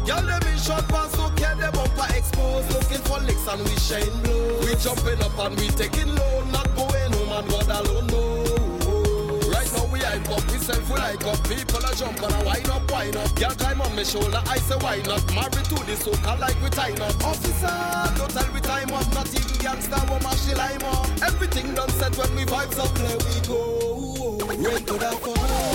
Y'all 0.06 0.20
them 0.20 0.44
in 0.52 0.58
short 0.60 0.86
pants, 0.90 1.16
so 1.16 1.30
care 1.40 1.56
them 1.56 1.72
bumper 1.72 2.04
exposed. 2.14 2.68
Looking 2.76 3.00
for 3.08 3.24
licks 3.24 3.48
and 3.48 3.64
we 3.64 3.72
shine 3.80 4.12
blow. 4.24 4.60
We 4.68 4.76
jumping 4.84 5.24
up 5.24 5.40
and 5.40 5.56
we 5.56 5.70
taking 5.70 6.14
low. 6.14 6.44
Not 6.52 6.68
going 6.76 7.14
home 7.16 7.40
and 7.40 7.48
God 7.48 7.72
alone 7.72 8.08
know. 8.12 8.44
Right 9.48 9.72
now 9.72 9.88
we 9.88 10.00
hype 10.04 10.28
up, 10.28 10.44
we 10.52 10.60
self 10.60 10.84
we 10.92 11.00
like 11.00 11.24
up. 11.24 11.40
People 11.48 11.80
are 11.80 11.96
jump 11.96 12.20
and 12.20 12.36
a 12.36 12.40
wind 12.44 12.68
up, 12.68 12.92
wind 12.92 13.16
up. 13.16 13.34
Girl 13.40 13.56
climb 13.56 13.80
on 13.80 13.96
my 13.96 14.04
shoulder, 14.04 14.44
I 14.44 14.58
say 14.60 14.76
why 14.76 15.00
not? 15.08 15.24
Married 15.32 15.72
to 15.72 15.80
the 15.88 15.96
soca 15.96 16.38
like 16.38 16.60
we 16.62 16.68
tie 16.68 16.92
up. 17.00 17.16
Officer, 17.24 17.72
don't 18.20 18.28
tell 18.28 18.52
we 18.52 18.60
time 18.60 18.92
up. 18.92 19.08
Not 19.16 19.32
even 19.32 19.56
gangster, 19.64 20.04
we 20.12 20.20
mash 20.20 20.44
the 20.52 20.60
lime 20.60 20.84
up. 20.84 21.08
Everything 21.24 21.74
done 21.74 21.88
set 21.96 22.12
when 22.18 22.36
we 22.36 22.44
vibes 22.44 22.76
up, 22.76 22.92
there 23.00 23.18
we 23.24 23.40
go. 23.48 23.75
Right 24.48 24.86
to 24.86 24.94
the 24.94 25.12
phone. 25.24 25.75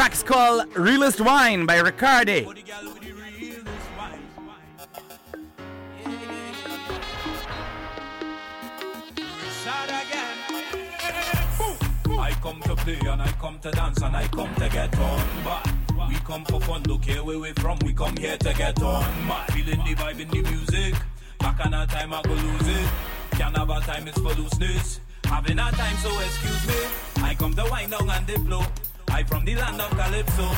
track's 0.00 0.22
called 0.22 0.74
Realist 0.78 1.20
Wine 1.20 1.66
by 1.66 1.76
Riccardi. 1.76 2.46
Come 12.42 12.62
to 12.62 12.74
play 12.76 12.98
and 13.06 13.20
I 13.20 13.30
come 13.32 13.58
to 13.58 13.70
dance 13.70 14.00
and 14.00 14.16
I 14.16 14.26
come 14.28 14.54
to 14.54 14.68
get 14.70 14.98
on. 14.98 16.08
We 16.08 16.14
come 16.20 16.46
for 16.46 16.58
fun, 16.62 16.82
where 16.84 17.38
we 17.38 17.52
from, 17.52 17.78
we 17.84 17.92
come 17.92 18.16
here 18.16 18.38
to 18.38 18.54
get 18.54 18.82
on. 18.82 19.04
Feeling 19.52 19.84
the 19.84 19.94
vibe 19.94 20.20
in 20.20 20.28
the 20.30 20.50
music, 20.50 20.94
back 21.38 21.60
on 21.66 21.74
our 21.74 21.86
time 21.86 22.14
I 22.14 22.22
go 22.22 22.32
lose 22.32 22.68
it. 22.68 22.88
Can't 23.32 23.54
have 23.54 23.84
time, 23.84 24.08
it's 24.08 24.18
for 24.18 24.32
looseness. 24.32 25.00
Having 25.24 25.58
time, 25.58 25.96
so 25.98 26.08
excuse 26.20 26.66
me. 26.68 27.22
I 27.22 27.34
come 27.34 27.52
to 27.52 27.64
wind 27.70 27.90
down 27.90 28.08
and 28.08 28.26
the 28.26 28.38
flow. 28.38 28.64
I 29.10 29.24
from 29.24 29.44
the 29.44 29.54
land 29.56 29.80
of 29.80 29.90
Calypso. 29.90 30.50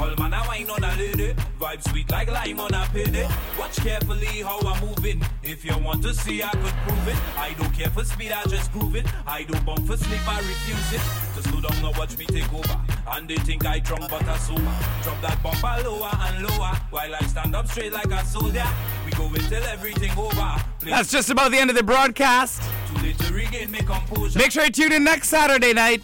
All 0.00 0.14
man 0.18 0.34
a 0.34 0.42
wine 0.48 0.68
on 0.70 0.82
a 0.82 0.96
lady, 0.96 1.34
vibe 1.60 1.88
sweet 1.88 2.10
like 2.10 2.30
lime 2.30 2.58
on 2.60 2.74
a 2.74 2.84
payday. 2.92 3.28
Watch 3.58 3.76
carefully 3.76 4.42
how 4.42 4.58
I'm 4.60 4.80
moving. 4.84 5.22
If 5.42 5.64
you 5.64 5.76
want 5.78 6.02
to 6.02 6.12
see, 6.12 6.42
I 6.42 6.50
could 6.50 6.74
prove 6.86 7.08
it. 7.08 7.16
I 7.38 7.54
don't 7.56 7.72
care 7.72 7.90
for 7.90 8.04
speed, 8.04 8.32
I 8.32 8.42
just 8.44 8.72
groove 8.72 8.96
it. 8.96 9.06
I 9.26 9.44
don't 9.44 9.64
bump 9.64 9.86
for 9.86 9.96
sleep, 9.96 10.26
I 10.26 10.38
refuse 10.38 10.92
it. 10.94 11.33
To 11.34 11.42
slow 11.42 11.60
down, 11.60 11.82
now 11.82 11.92
watch 11.98 12.16
me 12.18 12.26
take 12.26 12.52
over. 12.52 12.80
And 13.12 13.28
they 13.28 13.36
think 13.36 13.66
I 13.66 13.78
drunk 13.80 14.08
but 14.10 14.22
I 14.26 14.36
sober. 14.38 14.62
Drop 15.02 15.20
that 15.22 15.42
bumper 15.42 15.88
lower 15.88 16.10
and 16.12 16.46
lower 16.46 16.74
while 16.90 17.14
I 17.14 17.20
stand 17.26 17.54
up 17.54 17.66
straight 17.68 17.92
like 17.92 18.06
a 18.06 18.24
soldier. 18.24 18.64
We 19.04 19.12
go 19.12 19.26
until 19.26 19.62
everything 19.64 20.10
over. 20.18 20.56
Play 20.80 20.90
That's 20.90 21.10
just 21.10 21.30
about 21.30 21.50
the 21.50 21.58
end 21.58 21.70
of 21.70 21.76
the 21.76 21.82
broadcast. 21.82 22.62
too 22.88 23.02
late 23.02 23.18
to 23.18 23.32
regain 23.32 23.70
my 23.70 23.78
composure. 23.78 24.38
Make 24.38 24.52
sure 24.52 24.64
you 24.64 24.70
tune 24.70 24.92
in 24.92 25.04
next 25.04 25.28
Saturday 25.28 25.72
night, 25.72 26.02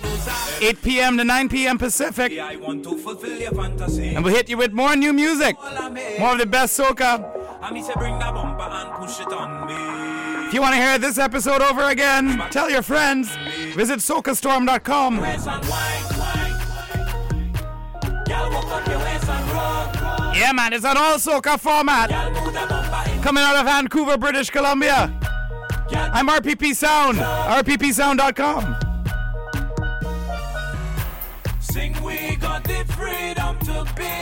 8 0.60 0.82
p.m. 0.82 1.16
to 1.18 1.24
9 1.24 1.48
p.m. 1.48 1.78
Pacific. 1.78 2.38
I 2.38 2.56
want 2.56 2.84
to 2.84 2.96
fulfill 2.98 3.38
your 3.38 3.52
fantasy. 3.52 4.14
And 4.14 4.24
we'll 4.24 4.34
hit 4.34 4.48
you 4.48 4.56
with 4.56 4.72
more 4.72 4.94
new 4.96 5.12
music. 5.12 5.56
More 6.18 6.32
of 6.32 6.38
the 6.38 6.46
best 6.46 6.78
soca. 6.78 7.39
Say 7.60 7.92
bring 7.96 8.18
that 8.18 8.34
bumper 8.34 8.62
and 8.62 8.90
push 8.94 9.20
it 9.20 9.32
on 9.32 9.66
me. 9.66 10.48
If 10.48 10.54
you 10.54 10.60
want 10.62 10.74
to 10.74 10.80
hear 10.80 10.98
this 10.98 11.18
episode 11.18 11.60
over 11.62 11.82
again, 11.82 12.42
tell 12.50 12.70
your 12.70 12.82
friends. 12.82 13.30
Visit 13.74 14.00
socastorm.com. 14.00 15.18
Waist 15.20 15.46
and 15.46 15.64
wine, 15.66 16.02
wine. 16.18 16.52
Girl, 18.24 18.50
walk 18.50 18.66
up 18.66 18.88
your 18.88 18.98
waist 18.98 19.28
and 19.28 19.50
rock. 19.52 19.94
Yeah, 20.34 20.52
man, 20.52 20.72
it's 20.72 20.84
an 20.84 20.96
all 20.96 21.16
soca 21.16 21.60
format. 21.60 22.10
Coming 23.22 23.44
out 23.44 23.56
of 23.56 23.66
Vancouver, 23.66 24.16
British 24.16 24.50
Columbia. 24.50 25.12
I'm 25.92 26.28
RPP 26.28 26.74
Sound. 26.74 27.18
RPPSound.com. 27.18 28.76
Sing, 31.60 32.02
we 32.02 32.36
got 32.36 32.64
the 32.64 32.84
freedom 32.96 33.58
to 33.60 33.84
be 33.94 34.19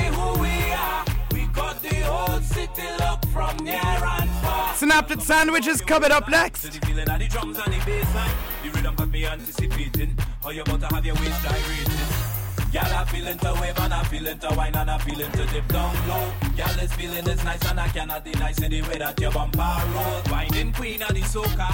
about 10.79 10.89
to 10.89 10.95
have 10.95 11.07
your 11.07 11.15
waist 11.17 11.43
gyrating. 11.43 12.29
Y'all 12.73 12.95
are 12.95 13.07
feeling 13.07 13.39
to 13.39 13.59
wave 13.61 13.79
and 13.79 13.95
I'm 13.95 14.05
feeling 14.07 14.39
to 14.39 14.49
wine 14.55 14.75
and 14.75 14.91
I'm 14.91 15.01
feeling 15.01 15.33
to 15.33 15.47
dip 15.47 15.67
down 15.69 15.95
low. 16.09 16.31
Y'all 16.57 16.79
is 16.81 16.93
feeling 16.93 17.27
is 17.27 17.45
nice 17.45 17.65
and 17.71 17.81
I 17.81 17.89
cannot 17.89 18.25
deny 18.25 18.53
in 18.63 18.71
the 18.71 18.83
way 18.83 18.99
that 18.99 19.19
your 19.21 19.33
bumper 19.33 19.77
roll. 19.95 20.23
Winding 20.31 20.73
queen 20.75 21.03
of 21.03 21.09
the 21.09 21.23
soca. 21.23 21.69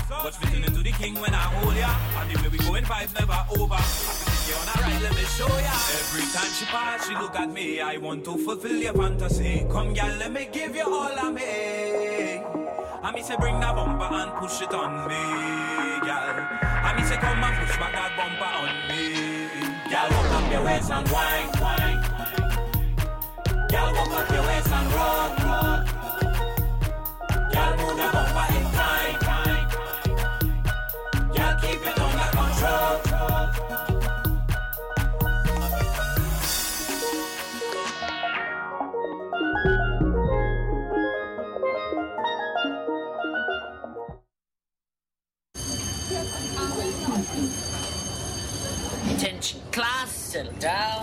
Into 0.54 0.82
the 0.82 0.92
king 0.92 1.14
when 1.20 1.34
I 1.34 1.38
hold 1.38 1.74
ya? 1.74 1.94
And 2.20 2.30
the 2.30 2.42
way 2.42 2.48
we 2.48 2.58
going 2.58 2.84
vibe 2.84 3.12
never 3.18 3.60
over. 3.60 4.33
I 4.44 4.48
you 4.48 4.56
on 4.56 4.68
a 4.68 4.72
ride, 4.82 5.02
let 5.02 5.14
me 5.14 5.24
show 5.24 5.48
ya. 5.48 5.72
Every 5.96 6.20
time 6.32 6.52
she 6.52 6.66
pass, 6.66 7.08
she 7.08 7.14
look 7.14 7.34
at 7.34 7.50
me. 7.50 7.80
I 7.80 7.96
want 7.96 8.24
to 8.26 8.36
fulfill 8.36 8.76
your 8.76 8.92
fantasy. 8.92 9.64
Come, 9.70 9.94
girl, 9.94 10.16
let 10.18 10.32
me 10.32 10.48
give 10.52 10.76
you 10.76 10.84
all 10.84 11.18
of 11.18 11.32
me. 11.32 12.42
I 13.02 13.12
me 13.14 13.22
say 13.22 13.36
bring 13.36 13.58
that 13.60 13.74
bumper 13.74 14.04
and 14.04 14.32
push 14.34 14.60
it 14.60 14.74
on 14.74 15.08
me, 15.08 15.16
girl. 16.04 16.44
I 16.60 16.92
me 16.94 17.04
say 17.04 17.16
come 17.16 17.42
and 17.42 17.56
push 17.56 17.76
back 17.78 17.92
that 17.92 18.16
bumper 18.16 18.44
on 18.44 18.68
me. 18.88 19.14
Girl, 19.88 20.08
walk 20.12 20.32
up 20.36 20.52
your 20.52 20.64
waist 20.64 20.90
and 20.90 21.08
wine, 21.08 21.48
wine. 21.62 22.00
Girl, 23.70 23.92
walk 23.96 24.12
up 24.12 24.30
your 24.30 24.42
waist 24.44 24.68
and 24.68 24.92
rock, 24.92 25.38
rock. 25.40 25.88
Girl, 27.52 27.76
move 27.78 27.96
the 27.96 28.23
class, 49.74 50.12
settle 50.12 50.52
down. 50.60 50.94